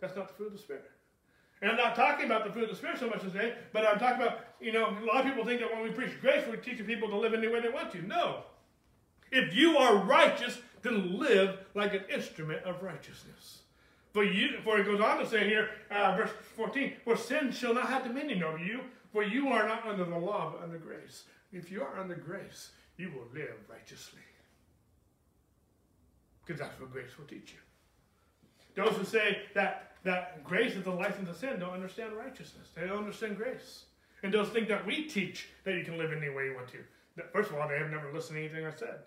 [0.00, 0.90] That's not the fruit of the Spirit.
[1.60, 3.98] And I'm not talking about the fruit of the Spirit so much today, but I'm
[3.98, 6.56] talking about, you know, a lot of people think that when we preach grace, we're
[6.56, 8.06] teaching people to live any way they want to.
[8.06, 8.44] No.
[9.30, 13.58] If you are righteous, then live like an instrument of righteousness.
[14.12, 17.74] For you, for it goes on to say here, uh, verse 14, for sin shall
[17.74, 18.80] not have dominion over you,
[19.12, 21.24] for you are not under the law, but under grace.
[21.52, 24.20] If you are under grace, you will live righteously.
[26.50, 28.82] Because that's what grace will teach you.
[28.82, 32.70] Those who say that, that grace is a license to sin don't understand righteousness.
[32.74, 33.84] They don't understand grace.
[34.24, 36.78] And those think that we teach that you can live any way you want to.
[37.32, 38.98] First of all, they have never listened to anything I said.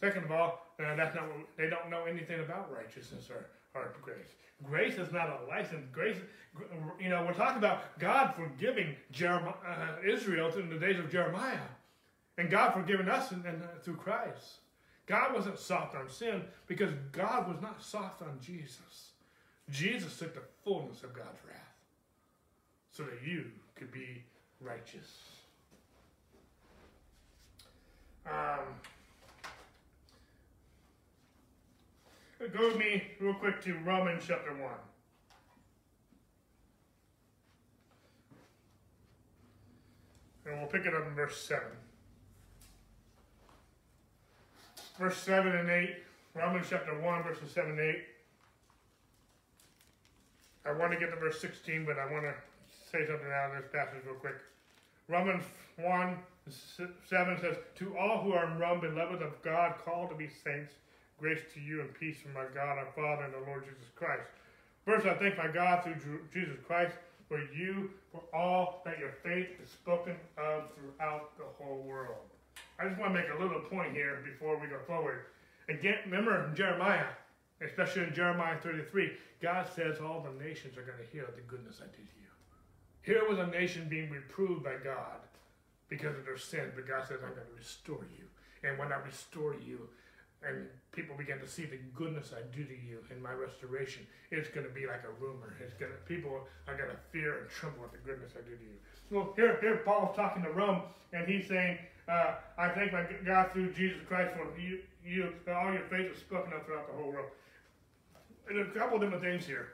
[0.00, 3.48] Second of all, uh, that's not what, they don't know anything about righteousness or,
[3.78, 4.32] or grace.
[4.62, 5.84] Grace is not a license.
[5.92, 6.16] Grace,
[6.98, 11.68] you know, we're talking about God forgiving Jeremiah, uh, Israel in the days of Jeremiah,
[12.38, 14.60] and God forgiving us and, and uh, through Christ.
[15.12, 19.10] God wasn't soft on sin because God was not soft on Jesus.
[19.68, 21.76] Jesus took the fullness of God's wrath
[22.92, 23.44] so that you
[23.74, 24.24] could be
[24.58, 25.20] righteous.
[28.24, 28.60] Um,
[32.50, 34.60] go with me real quick to Romans chapter 1.
[40.46, 41.62] And we'll pick it up in verse 7.
[44.98, 45.96] Verse 7 and 8,
[46.34, 47.96] Romans chapter 1, verses 7 and 8.
[50.66, 52.34] I want to get to verse 16, but I want to
[52.90, 54.36] say something out of this passage real quick.
[55.08, 55.44] Romans
[55.76, 56.16] 1
[57.08, 60.74] 7 says, To all who are in Rome, beloved of God, called to be saints,
[61.18, 64.28] grace to you and peace from our God, our Father, and the Lord Jesus Christ.
[64.84, 66.94] First, I thank my God through Jesus Christ
[67.28, 72.31] for you, for all that your faith is spoken of throughout the whole world.
[72.78, 75.26] I just want to make a little point here before we go forward.
[75.68, 77.06] Again, remember Jeremiah,
[77.64, 81.80] especially in Jeremiah 33, God says all the nations are going to hear the goodness
[81.80, 82.28] I did you.
[83.02, 85.20] Here was a nation being reproved by God
[85.88, 88.24] because of their sin, but God says, I'm going to restore you.
[88.62, 89.88] And when I restore you,
[90.46, 94.48] and people begin to see the goodness I do to you in my restoration, it's
[94.48, 95.54] going to be like a rumor.
[95.60, 98.56] It's going to people are going to fear and tremble at the goodness I do
[98.56, 98.78] to you.
[99.10, 100.82] Well, here, here Paul's talking to Rome,
[101.12, 101.78] and he's saying,
[102.08, 106.18] uh, "I thank my God through Jesus Christ for you, you all your faith is
[106.18, 107.30] spoken up throughout the whole world."
[108.48, 109.68] And a couple of different things here.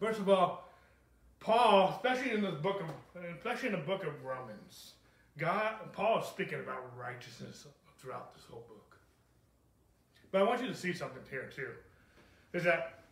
[0.00, 0.68] First of all,
[1.40, 4.94] Paul, especially in this book of, especially in the book of Romans,
[5.36, 7.66] God, Paul is speaking about righteousness
[7.98, 8.83] throughout this whole book.
[10.34, 11.68] But I want you to see something here too.
[12.52, 13.04] Is that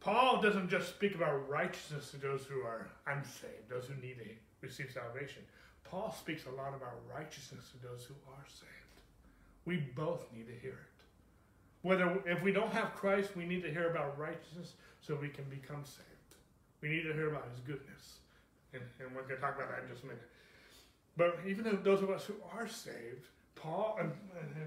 [0.00, 4.26] Paul doesn't just speak about righteousness to those who are unsaved, those who need to
[4.60, 5.40] receive salvation.
[5.82, 9.00] Paul speaks a lot about righteousness to those who are saved.
[9.64, 11.02] We both need to hear it.
[11.80, 15.44] Whether if we don't have Christ, we need to hear about righteousness so we can
[15.44, 16.36] become saved.
[16.82, 18.18] We need to hear about his goodness.
[18.74, 20.28] And, and we're going to talk about that in just a minute.
[21.16, 24.12] But even those of us who are saved, Paul and,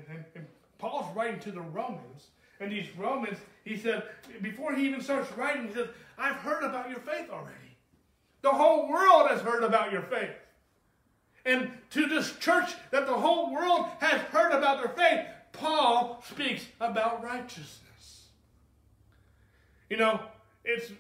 [0.10, 0.48] and, and
[0.78, 2.28] Paul's writing to the Romans,
[2.60, 4.04] and these Romans, he said,
[4.42, 7.76] before he even starts writing, he says, I've heard about your faith already.
[8.42, 10.36] The whole world has heard about your faith.
[11.46, 16.66] And to this church that the whole world has heard about their faith, Paul speaks
[16.80, 18.28] about righteousness.
[19.90, 20.20] You know,
[20.64, 20.92] it's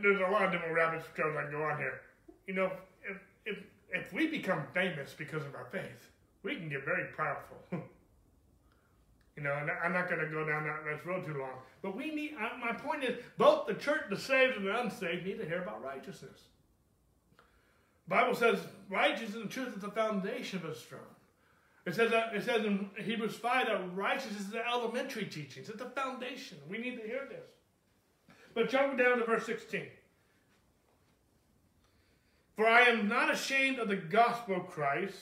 [0.00, 2.00] there's a lot of different rabbit trails I can go on here.
[2.46, 2.72] You know,
[3.08, 3.58] if, if,
[3.90, 6.10] if we become famous because of our faith,
[6.42, 7.56] we can get very powerful.
[9.36, 11.58] You know, I'm not going to go down that, road too long.
[11.80, 15.38] But we need, my point is, both the church, the saved and the unsaved, need
[15.38, 16.38] to hear about righteousness.
[18.08, 18.58] Bible says
[18.90, 21.00] righteousness and truth is the foundation of a strong.
[21.86, 25.68] It says it says in Hebrews 5 that righteousness is the elementary teachings.
[25.68, 26.58] It's the foundation.
[26.68, 28.36] We need to hear this.
[28.54, 29.86] But jump down to verse 16.
[32.54, 35.16] For I am not ashamed of the gospel of Christ,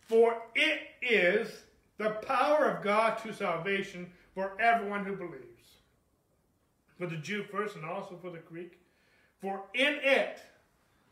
[0.00, 1.48] for it is
[1.98, 5.44] the power of God to salvation for everyone who believes.
[6.98, 8.78] For the Jew first and also for the Greek.
[9.40, 10.40] For in it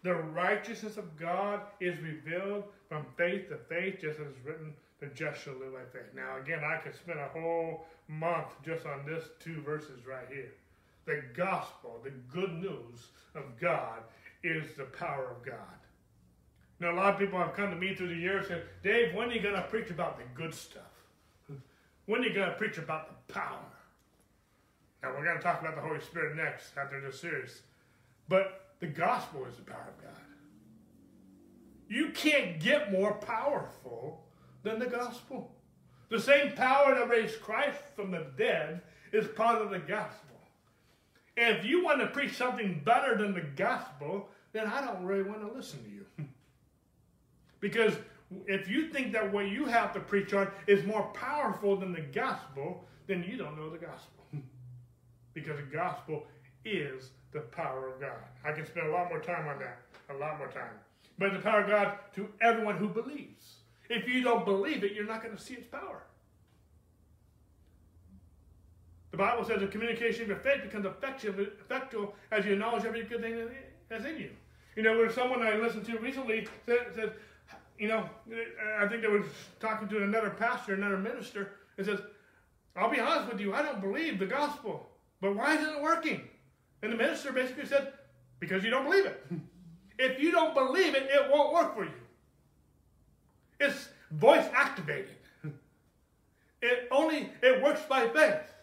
[0.03, 5.07] the righteousness of God is revealed from faith to faith, just as it's written, the
[5.09, 6.11] just shall live by faith.
[6.15, 10.53] Now, again, I could spend a whole month just on this two verses right here.
[11.05, 14.01] The gospel, the good news of God,
[14.43, 15.82] is the power of God.
[16.83, 19.15] Know, a lot of people have come to me through the years and said, Dave,
[19.15, 20.83] when are you going to preach about the good stuff?
[22.07, 23.61] When are you going to preach about the power?
[25.01, 27.63] Now, we're going to talk about the Holy Spirit next after this series.
[28.29, 30.21] But the gospel is the power of God.
[31.89, 34.25] You can't get more powerful
[34.65, 35.53] than the gospel.
[36.09, 40.37] The same power that raised Christ from the dead is part of the gospel.
[41.37, 45.23] And if you want to preach something better than the gospel, then I don't really
[45.23, 45.92] want to listen to you.
[47.63, 47.95] Because
[48.47, 52.01] if you think that what you have to preach on is more powerful than the
[52.01, 54.25] gospel, then you don't know the gospel.
[55.35, 56.25] because the gospel
[56.67, 58.19] is the power of God.
[58.45, 59.79] I can spend a lot more time on that,
[60.11, 60.73] a lot more time.
[61.19, 63.57] But the power of God to everyone who believes.
[63.89, 66.03] If you don't believe it, you're not going to see its power.
[69.13, 73.05] The Bible says the communication of your faith becomes effective, effectual as you acknowledge every
[73.05, 73.47] good thing
[73.89, 74.31] that's in you.
[74.75, 77.13] You know, there's someone I listened to recently said, said
[77.83, 78.09] you know,
[78.79, 79.25] I think they were
[79.59, 81.99] talking to another pastor, another minister, and says,
[82.77, 84.89] I'll be honest with you, I don't believe the gospel.
[85.21, 86.21] But why isn't it working?
[86.81, 87.93] And the minister basically said,
[88.39, 89.27] because you don't believe it.
[89.99, 91.91] if you don't believe it, it won't work for you.
[93.59, 95.17] It's voice activated.
[96.65, 98.55] It only it works by faith.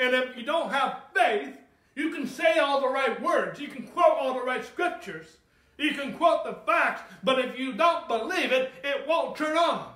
[0.00, 1.56] And if you don't have faith,
[1.94, 5.36] you can say all the right words, you can quote all the right scriptures,
[5.78, 9.92] you can quote the facts, but if you don't believe it, it won't turn on.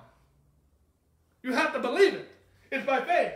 [1.43, 2.29] You have to believe it.
[2.70, 3.33] It's by faith.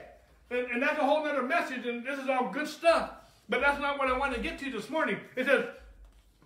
[0.50, 1.86] And, and that's a whole other message.
[1.86, 3.10] and this is all good stuff.
[3.48, 5.18] But that's not what I want to get to this morning.
[5.36, 5.66] It says,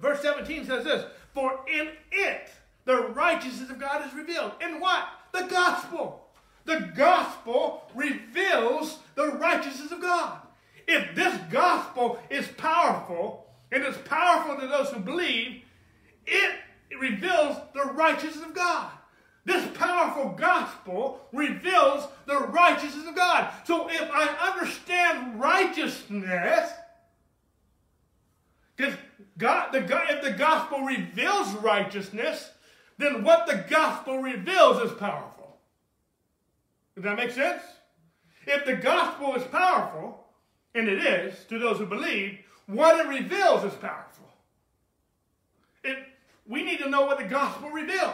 [0.00, 2.50] verse 17 says this For in it
[2.84, 4.52] the righteousness of God is revealed.
[4.60, 5.08] In what?
[5.32, 6.26] The gospel.
[6.64, 10.38] The gospel reveals the righteousness of God.
[10.88, 15.62] If this gospel is powerful, and it's powerful to those who believe,
[16.26, 16.54] it
[16.98, 18.90] reveals the righteousness of God.
[19.44, 23.52] This powerful gospel reveals the righteousness of God.
[23.64, 26.70] So if I understand righteousness,
[28.74, 28.94] because
[29.38, 29.78] God, the,
[30.10, 32.50] if the gospel reveals righteousness,
[32.98, 35.58] then what the gospel reveals is powerful.
[36.94, 37.62] Does that make sense?
[38.46, 40.24] If the gospel is powerful,
[40.74, 44.05] and it is to those who believe, what it reveals is powerful.
[46.48, 48.12] We need to know what the gospel reveals.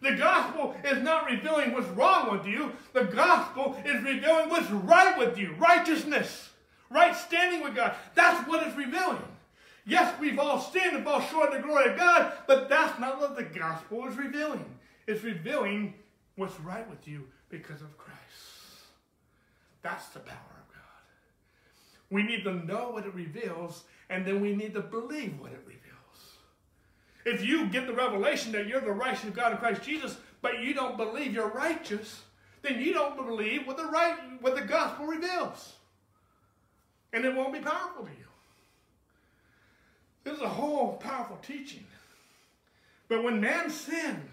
[0.00, 2.72] The gospel is not revealing what's wrong with you.
[2.92, 5.54] The gospel is revealing what's right with you.
[5.58, 6.50] Righteousness.
[6.90, 7.94] Right standing with God.
[8.14, 9.22] That's what it's revealing.
[9.84, 13.18] Yes, we've all sinned and fall short of the glory of God, but that's not
[13.20, 14.64] what the gospel is revealing.
[15.06, 15.94] It's revealing
[16.36, 18.18] what's right with you because of Christ.
[19.82, 22.10] That's the power of God.
[22.10, 25.60] We need to know what it reveals, and then we need to believe what it
[25.64, 25.77] reveals.
[27.28, 30.72] If you get the revelation that you're the righteous God in Christ Jesus, but you
[30.72, 32.22] don't believe you're righteous,
[32.62, 35.74] then you don't believe what the right what the gospel reveals.
[37.12, 38.24] And it won't be powerful to you.
[40.24, 41.84] This is a whole powerful teaching.
[43.08, 44.30] But when man sinned,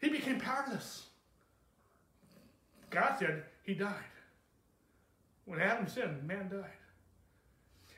[0.00, 1.06] he became powerless.
[2.90, 3.94] God said he died.
[5.44, 6.64] When Adam sinned, man died.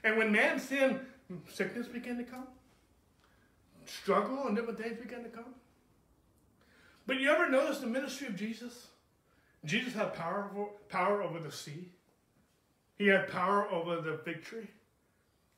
[0.05, 1.01] And when man sinned,
[1.49, 2.47] sickness began to come
[3.91, 5.55] struggle and different things began to come.
[7.07, 8.89] But you ever notice the ministry of Jesus?
[9.65, 10.49] Jesus had power,
[10.89, 11.89] power over the sea.
[12.99, 14.69] He had power over the victory.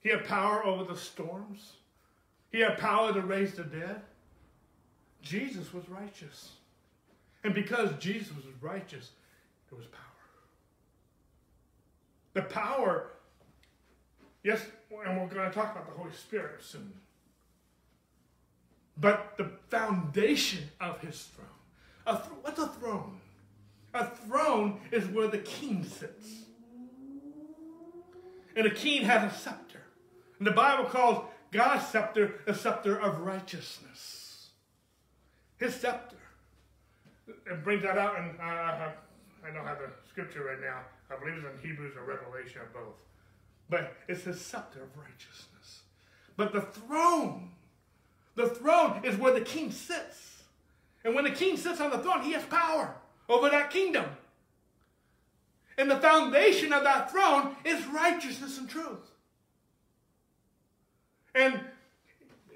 [0.01, 1.75] He had power over the storms.
[2.51, 4.01] He had power to raise the dead.
[5.23, 6.53] Jesus was righteous.
[7.45, 9.11] And because Jesus was righteous,
[9.69, 10.01] there was power.
[12.35, 13.11] The power,
[14.43, 14.65] yes,
[15.05, 16.93] and we're going to talk about the Holy Spirit soon
[18.97, 21.47] but the foundation of his throne.
[22.07, 23.21] A th- what's a throne?
[23.95, 26.29] A throne is where the king sits.
[28.57, 29.83] And a king has a scepter.
[30.39, 34.51] And the Bible calls God's scepter a scepter of righteousness.
[35.59, 36.17] His scepter.
[37.29, 40.81] It brings that out, and uh, I don't have the scripture right now.
[41.11, 42.97] I believe it's in Hebrews or Revelation or both.
[43.69, 45.83] But it's his scepter of righteousness.
[46.37, 47.51] But the throne
[48.35, 50.43] the throne is where the king sits.
[51.05, 52.95] And when the king sits on the throne, he has power
[53.29, 54.07] over that kingdom.
[55.79, 59.11] And the foundation of that throne is righteousness and truth.
[61.35, 61.61] And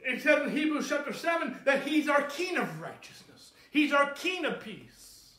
[0.05, 3.53] it says in Hebrews chapter 7 that he's our king of righteousness.
[3.70, 5.33] He's our king of peace.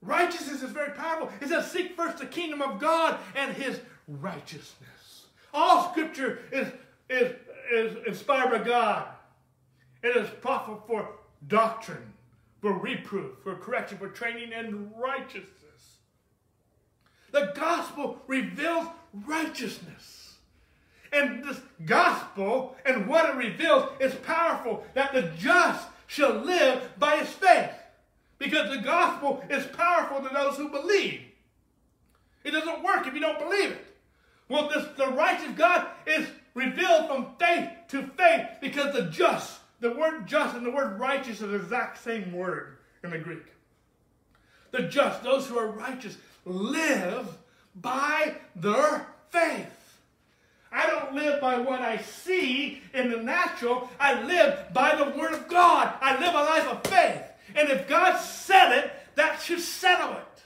[0.00, 1.30] Righteousness is very powerful.
[1.40, 5.26] It says, seek first the kingdom of God and his righteousness.
[5.54, 6.66] All scripture is,
[7.08, 7.36] is
[7.72, 9.06] is inspired by God.
[10.02, 11.08] It is profitable for
[11.46, 12.12] doctrine,
[12.60, 15.98] for reproof, for correction, for training in righteousness.
[17.30, 18.86] The gospel reveals
[19.26, 20.34] righteousness.
[21.12, 27.16] And this gospel and what it reveals is powerful that the just shall live by
[27.16, 27.70] his faith.
[28.38, 31.20] Because the gospel is powerful to those who believe.
[32.44, 33.86] It doesn't work if you don't believe it.
[34.48, 39.92] Well, this, the righteous God is revealed from faith to faith because the just, the
[39.92, 43.46] word just and the word righteous are the exact same word in the Greek.
[44.70, 47.28] The just, those who are righteous, live
[47.74, 49.82] by their faith.
[50.72, 53.90] I don't live by what I see in the natural.
[54.00, 55.92] I live by the Word of God.
[56.00, 57.22] I live a life of faith.
[57.54, 60.42] And if God said it, that should settle it.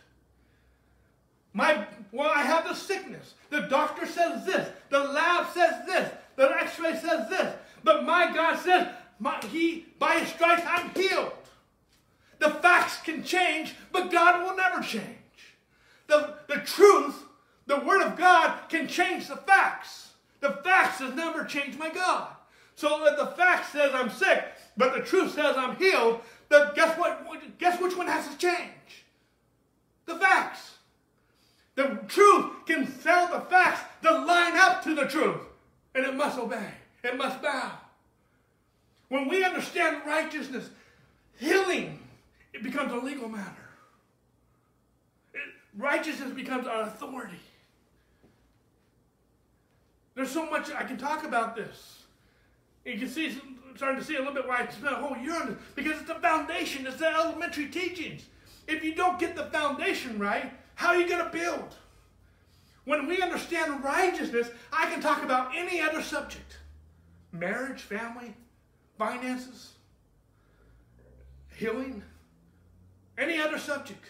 [1.52, 1.86] My,
[2.16, 3.34] well, I have the sickness.
[3.50, 4.68] The doctor says this.
[4.90, 6.10] The lab says this.
[6.36, 7.54] The x-ray says this.
[7.84, 8.88] But my God says,
[9.18, 11.32] my, he, by his stripes, I'm healed.
[12.38, 15.04] The facts can change, but God will never change.
[16.06, 17.22] The, the truth,
[17.66, 20.10] the word of God, can change the facts.
[20.40, 22.28] The facts has never changed my God.
[22.76, 24.44] So that the fact says I'm sick,
[24.76, 27.26] but the truth says I'm healed, then guess what?
[27.58, 29.04] Guess which one has to change?
[30.04, 30.75] The facts.
[31.76, 35.40] The truth can sell the facts that line up to the truth.
[35.94, 36.70] And it must obey.
[37.04, 37.72] It must bow.
[39.08, 40.68] When we understand righteousness,
[41.38, 42.00] healing,
[42.52, 43.68] it becomes a legal matter.
[45.32, 45.40] It,
[45.76, 47.40] righteousness becomes our authority.
[50.14, 52.02] There's so much I can talk about this.
[52.86, 53.38] You can see,
[53.76, 56.00] starting to see a little bit why I spent a whole year on this, because
[56.00, 58.24] it's the foundation, it's the elementary teachings.
[58.66, 61.74] If you don't get the foundation right, how are you going to build?
[62.84, 66.58] When we understand righteousness, I can talk about any other subject
[67.32, 68.34] marriage, family,
[68.96, 69.72] finances,
[71.54, 72.02] healing,
[73.18, 74.04] any other subject.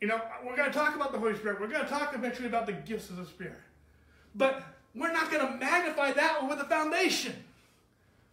[0.00, 1.60] You know, we're going to talk about the Holy Spirit.
[1.60, 3.58] We're going to talk eventually about the gifts of the Spirit.
[4.34, 4.62] But
[4.94, 7.34] we're not going to magnify that one with the foundation.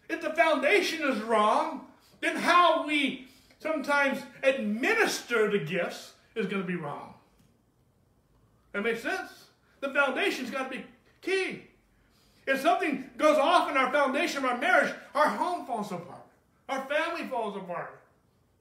[0.09, 1.85] If the foundation is wrong,
[2.21, 3.27] then how we
[3.59, 7.13] sometimes administer the gifts is going to be wrong.
[8.73, 9.45] That makes sense?
[9.81, 10.85] The foundation's got to be
[11.21, 11.63] key.
[12.47, 16.25] If something goes off in our foundation of our marriage, our home falls apart.
[16.67, 17.99] Our family falls apart.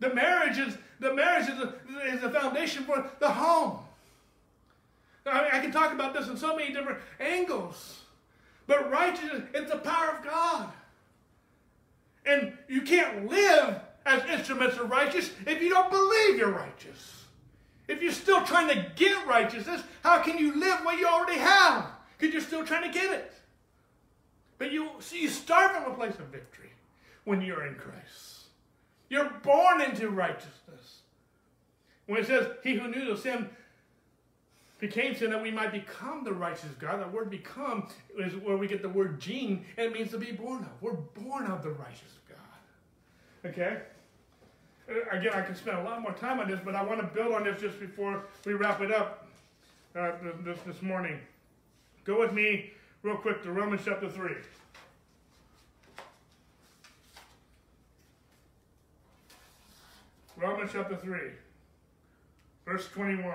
[0.01, 1.75] The marriage is the marriage is a,
[2.15, 3.79] is foundation for the home.
[5.27, 8.01] I, mean, I can talk about this in so many different angles.
[8.67, 10.69] But righteousness, it's the power of God.
[12.27, 17.18] And you can't live as instruments of righteousness if you don't believe you're righteous.
[17.89, 21.87] If you're still trying to get righteousness, how can you live what you already have?
[22.17, 23.33] Because you're still trying to get it.
[24.59, 26.71] But you see, you start from a place of victory
[27.25, 28.47] when you're in Christ.
[29.09, 31.01] You're born into righteousness.
[32.07, 33.49] When it says, He who knew the sin
[34.79, 37.01] became sin that we might become the righteous God.
[37.01, 40.33] That word become is where we get the word gene, and it means to be
[40.33, 40.83] born of.
[40.83, 43.51] We're born of the righteous God.
[43.51, 43.79] Okay?
[44.89, 47.07] Uh, again, I could spend a lot more time on this, but I want to
[47.07, 49.27] build on this just before we wrap it up
[49.95, 50.13] uh,
[50.45, 51.19] this, this morning.
[52.05, 52.73] Go with me
[53.03, 54.33] real quick to Romans chapter 3.
[60.37, 61.19] Romans chapter 3,
[62.65, 63.35] verse 21.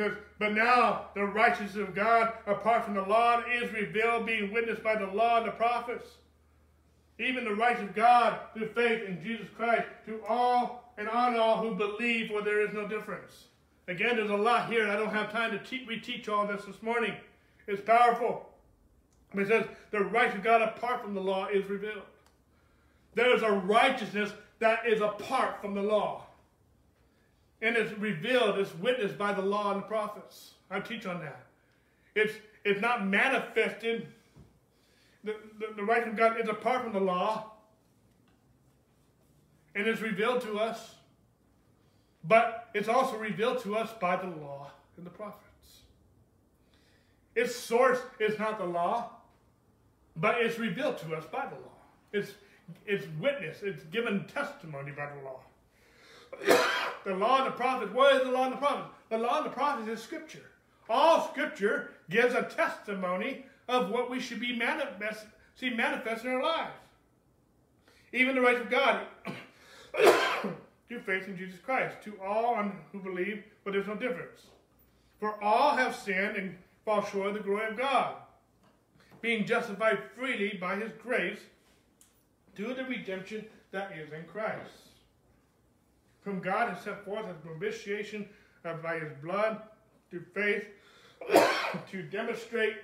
[0.00, 4.82] Says, But now the righteousness of God apart from the law is revealed, being witnessed
[4.82, 6.06] by the law and the prophets.
[7.18, 11.58] Even the righteousness of God through faith in Jesus Christ to all and on all
[11.58, 13.44] who believe, for there is no difference.
[13.88, 16.64] Again, there's a lot here, and I don't have time to te- reteach all this
[16.64, 17.14] this morning.
[17.66, 18.48] It's powerful.
[19.34, 22.04] It says, The righteousness of God apart from the law is revealed.
[23.14, 26.24] There is a righteousness that is apart from the law.
[27.62, 30.52] And it's revealed, it's witnessed by the law and the prophets.
[30.70, 31.44] I teach on that.
[32.14, 32.34] It's,
[32.64, 34.06] it's not manifested.
[35.24, 37.52] The, the, the right of God is apart from the law.
[39.74, 40.94] And it's revealed to us.
[42.24, 45.44] But it's also revealed to us by the law and the prophets.
[47.34, 49.10] Its source is not the law,
[50.16, 51.80] but it's revealed to us by the law.
[52.12, 52.32] It's,
[52.86, 55.40] it's witnessed, it's given testimony by the law.
[57.04, 57.92] The law and the prophets.
[57.92, 58.88] What is the law and the prophets?
[59.08, 60.50] The law and the prophets is Scripture.
[60.88, 66.42] All Scripture gives a testimony of what we should be manifest, see manifest in our
[66.42, 66.74] lives.
[68.12, 69.02] Even the rights of God
[70.88, 72.56] through faith in Jesus Christ to all
[72.92, 74.46] who believe, but there's no difference.
[75.20, 78.16] For all have sinned and fall short of the glory of God,
[79.20, 81.40] being justified freely by His grace
[82.56, 84.89] through the redemption that is in Christ
[86.24, 88.28] whom God has set forth as propitiation
[88.62, 89.62] by his blood
[90.10, 90.64] through faith
[91.90, 92.76] to demonstrate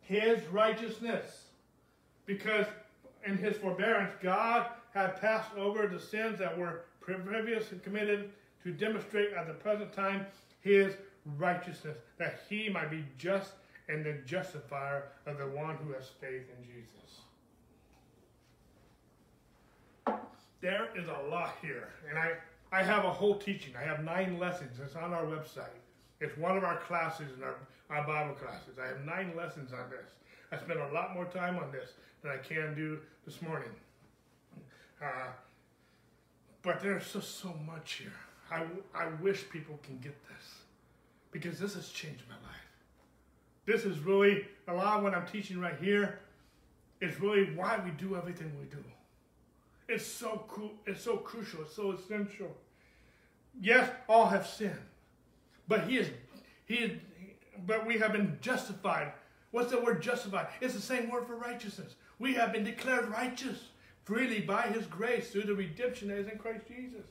[0.00, 1.46] his righteousness.
[2.26, 2.66] Because
[3.26, 8.30] in his forbearance, God had passed over the sins that were previously committed
[8.62, 10.26] to demonstrate at the present time
[10.60, 10.94] his
[11.38, 13.52] righteousness, that he might be just
[13.88, 16.90] and the justifier of the one who has faith in Jesus.
[20.60, 22.32] There is a lot here, and I
[22.74, 23.72] I have a whole teaching.
[23.80, 24.80] I have nine lessons.
[24.84, 25.78] It's on our website.
[26.20, 27.54] It's one of our classes in our,
[27.88, 28.80] our Bible classes.
[28.82, 30.10] I have nine lessons on this.
[30.50, 33.70] I spent a lot more time on this than I can do this morning.
[35.00, 35.28] Uh,
[36.62, 38.12] but there's just so much here.
[38.50, 40.54] I, I wish people can get this
[41.30, 42.66] because this has changed my life.
[43.66, 46.18] This is really a lot of what I'm teaching right here
[47.00, 48.82] is really why we do everything we do.
[49.88, 50.72] It's so cool.
[50.86, 51.60] It's so crucial.
[51.62, 52.50] It's so essential.
[53.60, 54.78] Yes, all have sinned,
[55.68, 56.08] but he is,
[56.66, 56.98] he is,
[57.66, 59.12] but we have been justified.
[59.52, 60.48] What's the word justified?
[60.60, 61.94] It's the same word for righteousness.
[62.18, 63.68] We have been declared righteous
[64.04, 67.06] freely by his grace through the redemption that is in Christ Jesus.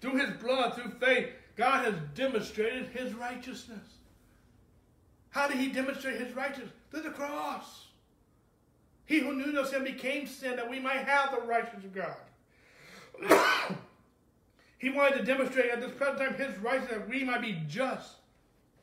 [0.00, 3.86] Through his blood, through faith, God has demonstrated his righteousness.
[5.30, 6.72] How did he demonstrate his righteousness?
[6.90, 7.86] Through the cross.
[9.06, 12.16] He who knew no sin became sin that we might have the righteousness of God.
[14.82, 18.16] he wanted to demonstrate at this present time his righteousness that we might be just,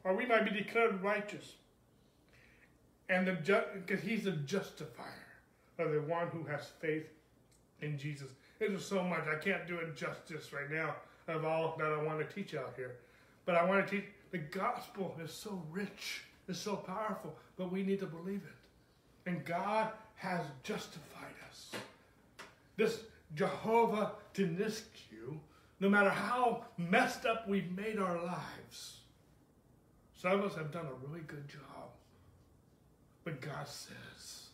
[0.06, 1.56] or we might be declared righteous.
[3.10, 3.34] And the
[3.74, 5.28] because he's the justifier
[5.78, 7.06] of the one who has faith
[7.82, 8.30] in Jesus.
[8.60, 10.96] There's so much I can't do it justice right now
[11.28, 12.96] of all that I want to teach out here.
[13.46, 17.84] But I want to teach the gospel is so rich, it's so powerful, but we
[17.84, 19.30] need to believe it.
[19.30, 21.72] And God has justified us.
[22.78, 23.02] This
[23.36, 25.09] Jehovah Tsidkenu,
[25.80, 28.98] no matter how messed up we've made our lives,
[30.16, 31.90] some of us have done a really good job.
[33.24, 34.48] But God says,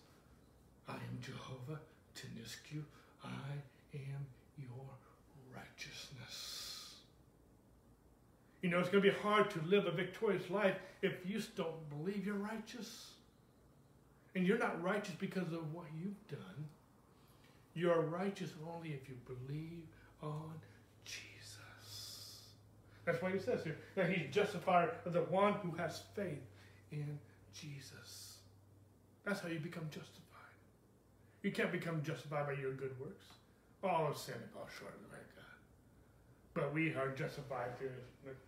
[0.88, 1.80] I am Jehovah
[2.16, 2.84] Tsidkenu.
[3.24, 3.28] I
[3.96, 4.26] am
[4.58, 4.86] your
[5.56, 6.96] righteousness.
[8.62, 11.90] You know, it's going to be hard to live a victorious life if you don't
[11.90, 13.12] believe you're righteous.
[14.36, 16.68] And you're not righteous because of what you've done.
[17.74, 19.86] You're righteous only if you believe
[20.22, 20.54] on.
[23.06, 26.42] That's why he says here that he's justified of the one who has faith
[26.92, 27.20] in
[27.54, 28.38] Jesus.
[29.24, 30.22] That's how you become justified.
[31.44, 33.26] You can't become justified by your good works.
[33.84, 35.58] All of sin and fall short of the right God.
[36.56, 37.94] But we are justified through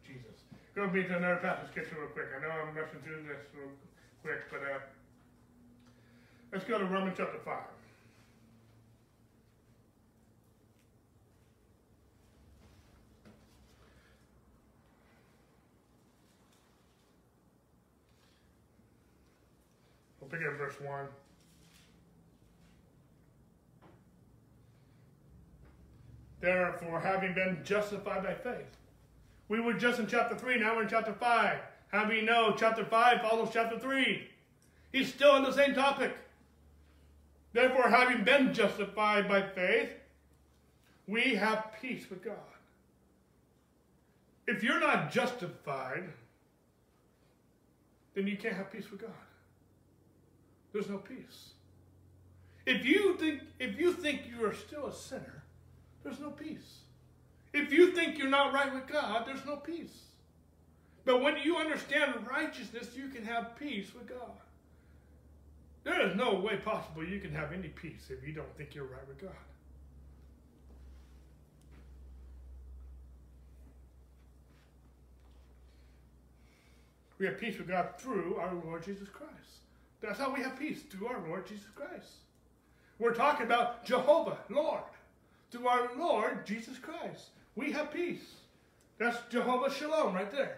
[0.05, 0.41] Jesus.
[0.74, 2.26] Go be to another passage scripture real quick.
[2.36, 3.70] I know I'm rushing through this real
[4.24, 4.80] quick, but uh,
[6.51, 7.53] let's go to Romans chapter 5.
[20.30, 21.05] We'll pick up verse 1.
[26.39, 28.78] Therefore, having been justified by faith.
[29.47, 31.59] We were just in chapter 3, now we're in chapter 5.
[31.91, 34.28] How do we know chapter 5 follows chapter 3?
[34.91, 36.15] He's still on the same topic.
[37.53, 39.89] Therefore, having been justified by faith,
[41.07, 42.36] we have peace with God.
[44.45, 46.03] If you're not justified,
[48.13, 49.11] then you can't have peace with God.
[50.78, 51.53] There's no peace.
[52.67, 55.41] If you think if you think you are still a sinner,
[56.03, 56.82] there's no peace.
[57.51, 60.03] If you think you're not right with God, there's no peace.
[61.03, 64.38] But when you understand righteousness, you can have peace with God.
[65.84, 68.86] There is no way possible you can have any peace if you don't think you're
[68.86, 69.32] right with God.
[77.17, 79.63] We have peace with God through our Lord Jesus Christ.
[80.02, 82.12] That's how we have peace, through our Lord Jesus Christ.
[83.00, 84.84] We're talking about Jehovah, Lord
[85.52, 87.30] through our Lord Jesus Christ.
[87.56, 88.36] We have peace.
[88.98, 90.58] That's Jehovah Shalom right there.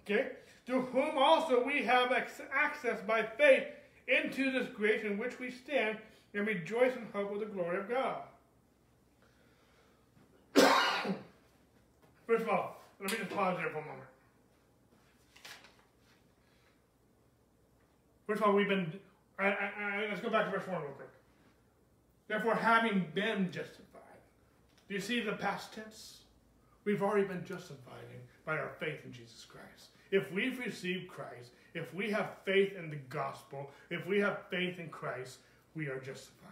[0.00, 0.28] Okay?
[0.66, 3.64] To whom also we have access by faith
[4.08, 5.98] into this grace in which we stand
[6.34, 8.22] and rejoice in hope of the glory of God.
[12.26, 14.09] First of all, let me just pause there for a moment.
[18.30, 18.92] First of all, we've been.
[19.40, 21.08] I, I, I, let's go back to verse 1 real quick.
[22.28, 24.22] Therefore, having been justified.
[24.86, 26.18] Do you see the past tense?
[26.84, 28.04] We've already been justified
[28.46, 29.88] by our faith in Jesus Christ.
[30.12, 34.78] If we've received Christ, if we have faith in the gospel, if we have faith
[34.78, 35.38] in Christ,
[35.74, 36.50] we are justified.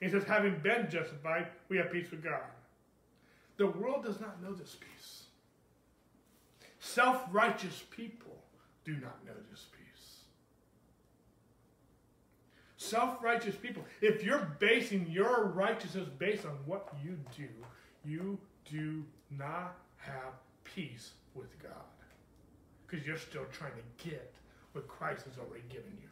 [0.00, 2.50] He says, having been justified, we have peace with God.
[3.58, 5.22] The world does not know this peace.
[6.80, 8.42] Self righteous people
[8.84, 9.83] do not know this peace
[12.84, 13.84] self righteous people.
[14.00, 17.48] If you're basing your righteousness based on what you do,
[18.04, 18.38] you
[18.70, 20.34] do not have
[20.64, 21.72] peace with God.
[22.86, 24.32] Because you're still trying to get
[24.72, 26.08] what Christ has already given you.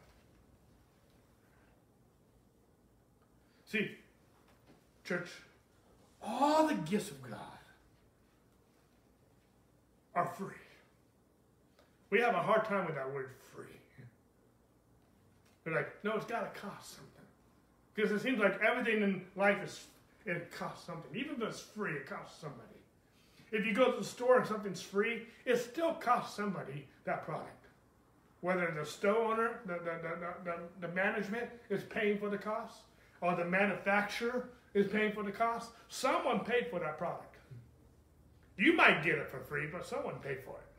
[3.65, 3.91] See,
[5.03, 5.29] church,
[6.21, 7.39] all the gifts of God
[10.15, 10.55] are free.
[12.09, 13.65] We have a hard time with that word free.
[15.63, 17.09] They're like, no, it's got to cost something.
[17.93, 19.85] Because it seems like everything in life is
[20.25, 21.15] it costs something.
[21.15, 22.61] Even if it's free, it costs somebody.
[23.51, 27.65] If you go to the store and something's free, it still costs somebody that product.
[28.41, 29.99] Whether the store owner, the, the,
[30.43, 32.79] the, the, management is paying for the cost,
[33.21, 37.37] or the manufacturer is paying for the cost, someone paid for that product.
[38.57, 40.72] You might get it for free, but someone paid for it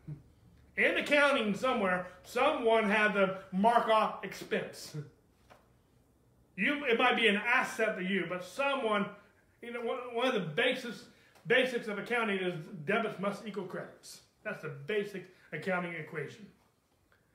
[0.76, 4.96] in accounting somewhere, someone had to mark off expense.
[6.56, 9.06] You, it might be an asset to you, but someone,
[9.62, 11.04] you know, one, of the basics,
[11.46, 12.54] basics of accounting is
[12.86, 14.20] debits must equal credits.
[14.44, 16.46] That's the basic accounting equation.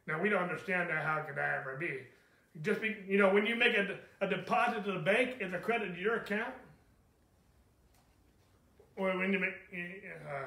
[0.08, 1.04] Now we don't understand that.
[1.04, 2.00] How could that ever be?
[2.62, 5.60] Just be, you know, when you make a, a deposit to the bank, it's a
[5.60, 6.54] credit to your account.
[8.96, 10.46] Or when you make, uh,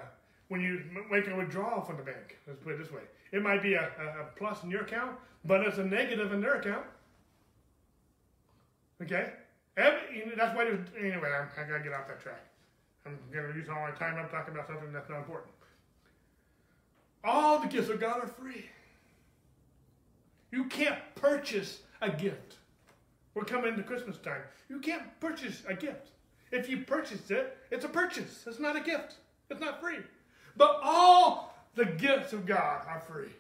[0.53, 3.01] when you make a withdrawal from the bank, let's put it this way,
[3.33, 5.17] it might be a, a, plus in your account,
[5.47, 6.85] but it's a negative in their account.
[9.01, 9.33] Okay,
[9.79, 10.65] Every, you know, that's why.
[10.67, 12.45] Anyway, I'm, I gotta get off that track.
[13.07, 15.53] I'm gonna use all my time up talking about something that's not important.
[17.25, 18.67] All the gifts of God are free.
[20.51, 22.57] You can't purchase a gift.
[23.33, 24.43] We're coming into Christmas time.
[24.69, 26.11] You can't purchase a gift.
[26.51, 28.45] If you purchase it, it's a purchase.
[28.47, 29.15] It's not a gift.
[29.49, 30.01] It's not free.
[30.57, 33.31] But all the gifts of God are free.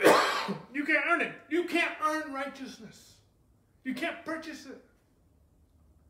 [0.74, 1.32] you can't earn it.
[1.50, 3.14] You can't earn righteousness.
[3.84, 4.84] You can't purchase it.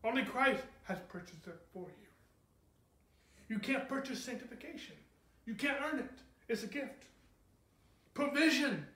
[0.05, 3.55] Only Christ has purchased it for you.
[3.55, 4.95] You can't purchase sanctification.
[5.47, 6.11] You can't earn it.
[6.49, 7.05] It's a gift.
[8.15, 8.87] Provision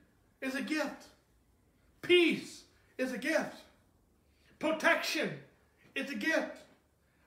[0.41, 1.07] is a gift.
[2.03, 2.63] Peace
[2.99, 3.57] is a gift.
[4.59, 5.31] Protection
[5.95, 6.59] is a gift.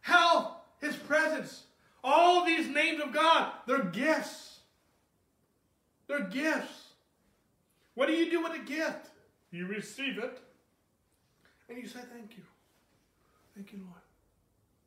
[0.02, 1.65] Health, His presence.
[2.08, 4.60] All these names of God, they're gifts.
[6.08, 6.90] They're gifts.
[7.96, 9.10] What do you do with a gift?
[9.50, 10.40] You receive it
[11.68, 12.44] and you say thank you.
[13.56, 14.02] Thank you, Lord.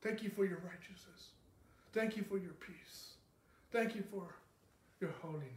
[0.00, 1.30] Thank you for your righteousness.
[1.92, 3.14] Thank you for your peace.
[3.72, 4.36] Thank you for
[5.00, 5.48] your holiness.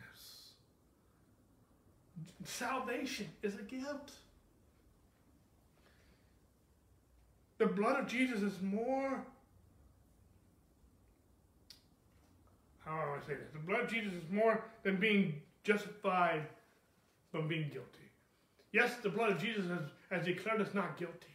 [2.44, 4.14] Salvation is a gift.
[7.60, 9.24] The blood of Jesus is more.
[12.92, 13.52] How do I say this?
[13.54, 16.44] The blood of Jesus is more than being justified
[17.32, 17.88] from being guilty.
[18.72, 21.28] Yes, the blood of Jesus has, has declared us not guilty.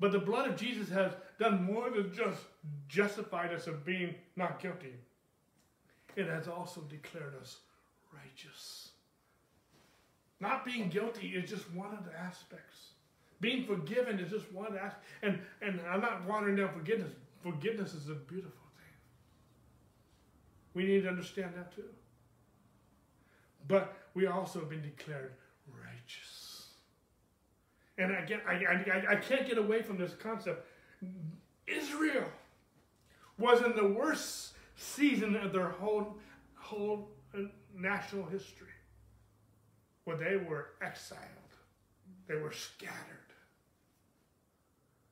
[0.00, 2.40] But the blood of Jesus has done more than just
[2.88, 4.94] justified us of being not guilty.
[6.16, 7.58] It has also declared us
[8.12, 8.90] righteous.
[10.40, 12.90] Not being guilty is just one of the aspects.
[13.40, 15.04] Being forgiven is just one aspect.
[15.22, 17.12] And, and I'm not watering down forgiveness.
[17.42, 18.67] Forgiveness is a beautiful.
[20.78, 21.90] We need to understand that too.
[23.66, 25.32] But we also have been declared
[25.66, 26.68] righteous.
[27.98, 30.64] And again, I, I, I can't get away from this concept.
[31.66, 32.28] Israel
[33.40, 36.16] was in the worst season of their whole,
[36.54, 37.40] whole uh,
[37.74, 38.68] national history
[40.04, 41.20] where they were exiled,
[42.28, 43.32] they were scattered,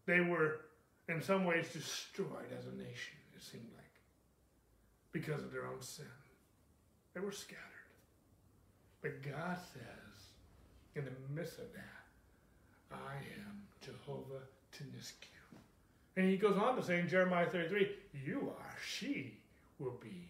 [0.07, 0.61] they were
[1.09, 3.86] in some ways destroyed as a nation, it seemed like,
[5.21, 6.05] because of their own sin.
[7.15, 7.63] They were scattered.
[9.01, 10.13] But God says,
[10.95, 12.05] in the midst of that,
[12.93, 15.57] I am Jehovah Tsidkenu.
[16.17, 17.89] And he goes on to say in Jeremiah 33,
[18.27, 19.39] You are, she
[19.79, 20.29] will be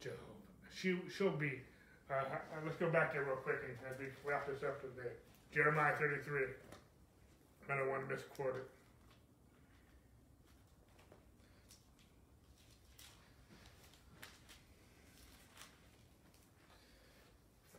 [0.00, 0.20] Jehovah.
[0.74, 1.60] She, she'll be.
[2.10, 5.12] Uh, uh let's go back there real quick and as we wrap this up today.
[5.54, 6.40] Jeremiah 33.
[7.70, 8.68] I don't want to misquote it.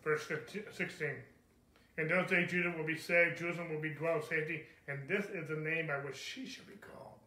[0.04, 1.10] Verse 15, 16.
[1.98, 5.50] In those days, Judah will be saved, Jerusalem will be dwelled safety, and this is
[5.50, 7.20] the name by which she shall be called.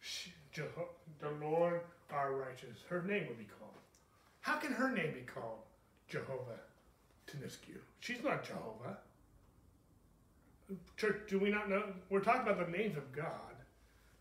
[0.00, 0.88] She, Jeho-
[1.20, 1.80] the Lord
[2.14, 2.78] our righteous.
[2.88, 3.72] Her name will be called.
[4.40, 5.58] How can her name be called
[6.08, 6.60] Jehovah
[7.26, 7.78] Tsidkenu?
[8.00, 8.98] She's not Jehovah.
[10.96, 11.84] Church, do we not know?
[12.08, 13.54] We're talking about the names of God.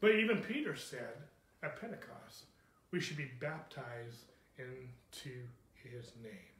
[0.01, 1.15] But even Peter said
[1.61, 2.45] at Pentecost,
[2.91, 5.35] we should be baptized into
[5.75, 6.52] his name.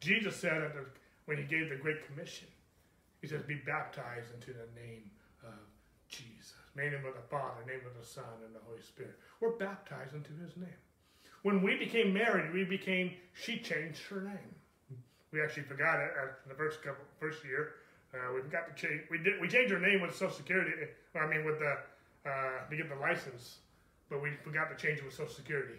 [0.00, 0.84] Jesus said the,
[1.26, 2.48] when he gave the Great Commission,
[3.20, 5.10] he says, be baptized into the name
[5.44, 5.58] of
[6.08, 6.54] Jesus.
[6.76, 9.18] Name of the Father, name of the Son, and the Holy Spirit.
[9.40, 10.80] We're baptized into his name.
[11.42, 14.54] When we became married, we became, she changed her name.
[15.32, 17.74] We actually forgot it at the first couple, first year.
[18.12, 19.02] Uh, we forgot to change.
[19.10, 19.40] We did.
[19.40, 20.72] We changed her name with Social Security.
[21.14, 21.78] I mean, with the
[22.26, 23.58] uh, to get the license,
[24.08, 25.78] but we forgot to change it with Social Security.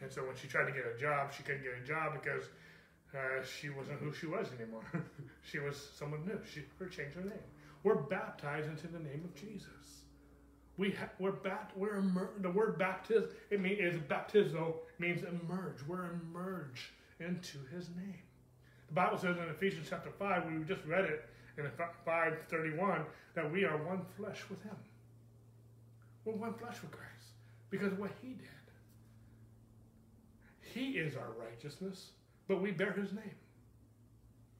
[0.00, 2.44] And so when she tried to get a job, she couldn't get a job because
[3.14, 4.84] uh, she wasn't who she was anymore.
[5.42, 6.38] she was someone new.
[6.52, 7.48] She changed her name.
[7.82, 10.02] We're baptized into the name of Jesus.
[10.78, 12.02] We ha- we're bapt- we're
[12.40, 15.86] the word baptiz it mean is baptizo means emerge.
[15.86, 18.22] We're emerge into His name.
[18.88, 21.28] The Bible says in Ephesians chapter five, we just read it
[21.58, 21.66] in
[22.04, 23.02] five thirty one
[23.34, 24.76] that we are one flesh with Him.
[26.24, 27.34] We're one flesh with Christ
[27.68, 28.48] because of what He did.
[30.60, 32.12] He is our righteousness,
[32.48, 33.36] but we bear His name.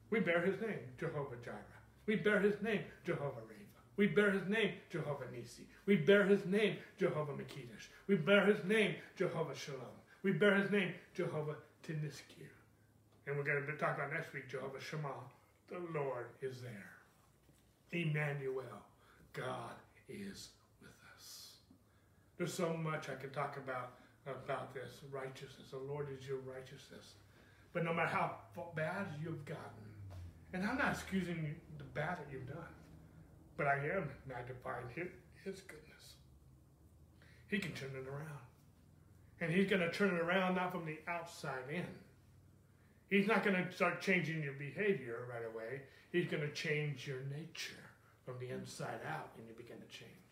[0.09, 1.57] We bear His name, Jehovah Jireh.
[2.05, 3.53] We bear His name, Jehovah Rapha.
[3.95, 5.65] We bear his name, Jehovah Nissi.
[5.85, 7.89] We bear his name, Jehovah M'Kaddesh.
[8.07, 9.81] We bear his name, Jehovah Shalom.
[10.23, 12.49] We bear his name, Jehovah Tsidkenu.
[13.27, 15.29] And we're going to talk about next week, Jehovah Shammah,
[15.69, 16.91] the Lord is there.
[17.91, 18.81] Emmanuel,
[19.33, 19.75] God
[20.09, 20.49] is
[20.81, 21.57] with us.
[22.37, 23.93] There's so much I could talk about
[24.25, 25.67] about this righteousness.
[25.71, 27.15] The Lord is your righteousness.
[27.73, 28.37] But no matter how
[28.75, 29.83] bad you've gotten,
[30.53, 32.73] and I'm not excusing the bad that you've done,
[33.57, 35.07] but I am magnifying his,
[35.43, 36.13] his goodness.
[37.47, 38.39] He can turn it around.
[39.41, 41.85] And he's going to turn it around not from the outside in.
[43.09, 45.81] He's not going to start changing your behavior right away.
[46.11, 47.73] He's going to change your nature
[48.25, 50.22] from the inside out, and you begin to change.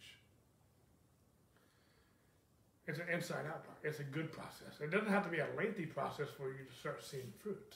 [2.92, 3.64] It's an inside out.
[3.84, 4.82] It's a good process.
[4.82, 7.76] It doesn't have to be a lengthy process for you to start seeing fruit.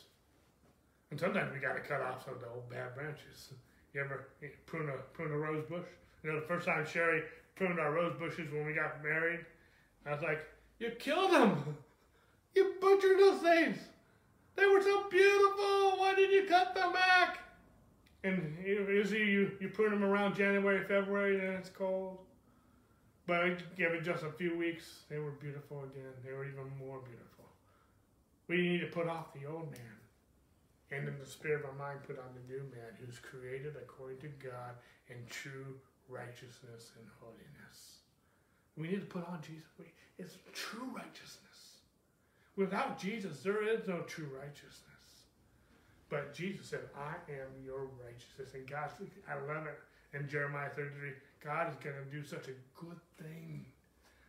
[1.10, 3.54] And sometimes we got to cut off some of the old bad branches.
[3.94, 4.28] You ever
[4.66, 5.88] prune a prune a rose bush?
[6.22, 7.24] You know, the first time Sherry
[7.56, 9.46] pruned our rose bushes when we got married,
[10.06, 10.46] I was like,
[10.80, 11.78] "You killed them!
[12.54, 13.78] You butchered those things!
[14.58, 15.98] They were so beautiful!
[15.98, 17.40] Why did you cut them back?"
[18.26, 22.20] And usually you you prune them around January, February, and it's cold.
[23.28, 26.14] But I give it just a few weeks, they were beautiful again.
[26.24, 27.46] They were even more beautiful.
[28.48, 29.96] We need to put off the old man
[30.92, 34.20] and in the spirit of our mind put on the new man who's created according
[34.20, 34.78] to God
[35.10, 35.76] in true
[36.08, 38.06] righteousness and holiness.
[38.78, 39.66] We need to put on Jesus.
[40.20, 41.82] It's true righteousness.
[42.56, 44.84] Without Jesus, there is no true righteousness.
[46.10, 48.54] But Jesus said, I am your righteousness.
[48.54, 48.92] And God,
[49.28, 49.80] I love it
[50.18, 51.10] in Jeremiah 33.
[51.46, 53.66] God is going to do such a good thing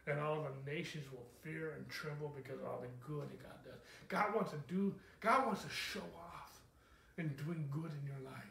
[0.06, 3.64] and all the nations will fear and tremble because of all the good that God
[3.64, 3.80] does.
[4.08, 6.60] God wants to do, God wants to show off
[7.16, 8.44] in doing good in your life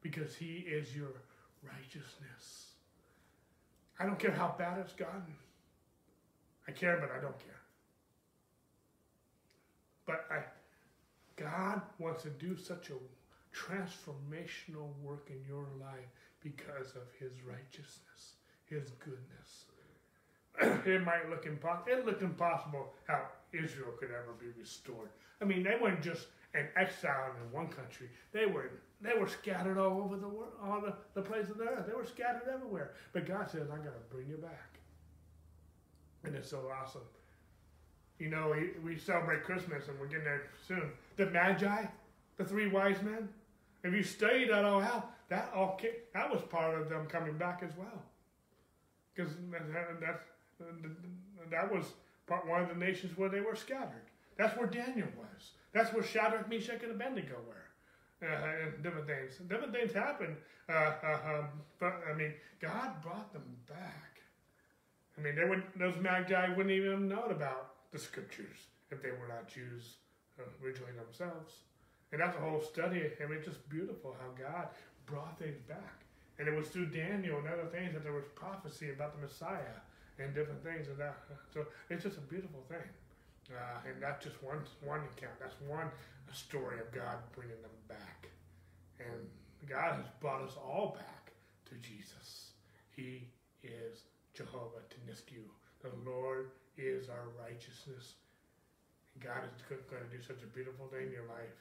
[0.00, 1.12] because He is your
[1.62, 2.68] righteousness.
[3.98, 5.34] I don't care how bad it's gotten.
[6.66, 7.60] I care, but I don't care.
[10.06, 10.42] But I,
[11.36, 12.94] God wants to do such a
[13.54, 16.08] transformational work in your life
[16.42, 18.36] because of his righteousness,
[18.66, 19.64] his goodness.
[20.86, 21.92] it might look impossible.
[21.92, 25.10] It looked impossible how Israel could ever be restored.
[25.40, 28.08] I mean, they weren't just an exile in one country.
[28.32, 31.64] They were they were scattered all over the world, all the, the places of the
[31.64, 31.86] earth.
[31.86, 32.92] They were scattered everywhere.
[33.12, 34.78] But God says, I'm going to bring you back.
[36.24, 37.00] And it's so awesome.
[38.18, 40.90] You know, we, we celebrate Christmas and we're getting there soon.
[41.16, 41.86] The Magi,
[42.36, 43.30] the three wise men,
[43.82, 45.80] if you study that all out, that all
[46.12, 48.02] that was part of them coming back as well,
[49.14, 49.32] because
[50.02, 50.20] that,
[51.50, 51.86] that was
[52.26, 54.10] part one of the nations where they were scattered.
[54.36, 55.52] That's where Daniel was.
[55.72, 59.34] That's where Shadrach, Meshach, and Abednego were, uh, and different things.
[59.48, 60.36] Different things happened,
[60.68, 61.48] uh, uh, um,
[61.78, 64.20] but I mean, God brought them back.
[65.16, 69.10] I mean, they would those magi wouldn't even have known about the scriptures if they
[69.10, 69.96] were not Jews
[70.40, 71.54] uh, originally themselves.
[72.12, 73.08] And that's a whole study.
[73.22, 74.68] I mean, it's just beautiful how God
[75.06, 76.04] brought things back.
[76.38, 79.76] And it was through Daniel and other things that there was prophecy about the Messiah
[80.18, 80.88] and different things.
[80.88, 81.16] And that,
[81.52, 82.88] so it's just a beautiful thing.
[83.50, 85.34] Uh, and that's just one one account.
[85.40, 85.90] That's one
[86.32, 88.28] story of God bringing them back.
[89.00, 89.26] And
[89.68, 91.32] God has brought us all back
[91.66, 92.52] to Jesus.
[92.94, 93.26] He
[93.62, 95.44] is Jehovah Tsidkenu.
[95.82, 98.14] The Lord is our righteousness.
[99.18, 101.58] God is going to do such a beautiful thing in your life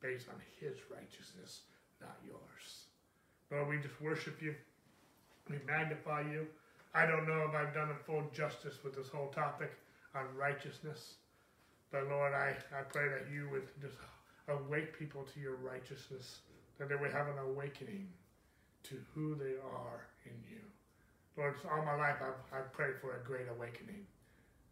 [0.00, 1.62] based on his righteousness,
[2.00, 2.84] not yours.
[3.50, 4.54] Lord, we just worship you.
[5.48, 6.46] We magnify you.
[6.94, 9.72] I don't know if I've done a full justice with this whole topic
[10.14, 11.14] on righteousness.
[11.92, 13.96] But Lord, I, I pray that you would just
[14.48, 16.38] awake people to your righteousness,
[16.78, 18.08] that they would have an awakening
[18.84, 20.60] to who they are in you.
[21.36, 24.06] Lord, all my life I've, I've prayed for a great awakening.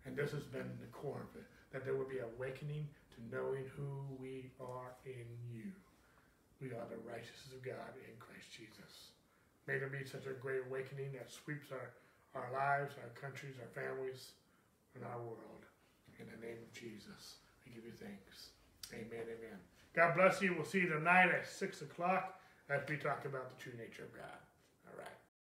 [0.05, 3.64] And this has been the core of it, that there would be awakening to knowing
[3.76, 5.70] who we are in you.
[6.60, 9.14] We are the righteousness of God in Christ Jesus.
[9.70, 11.94] May there be such a great awakening that sweeps our,
[12.35, 14.32] our lives, our countries, our families,
[14.94, 15.62] and our world.
[16.18, 18.51] In the name of Jesus, I give you thanks.
[18.93, 19.59] Amen, amen.
[19.94, 20.55] God bless you.
[20.55, 24.14] We'll see you tonight at 6 o'clock as we talk about the true nature of
[24.14, 24.48] God.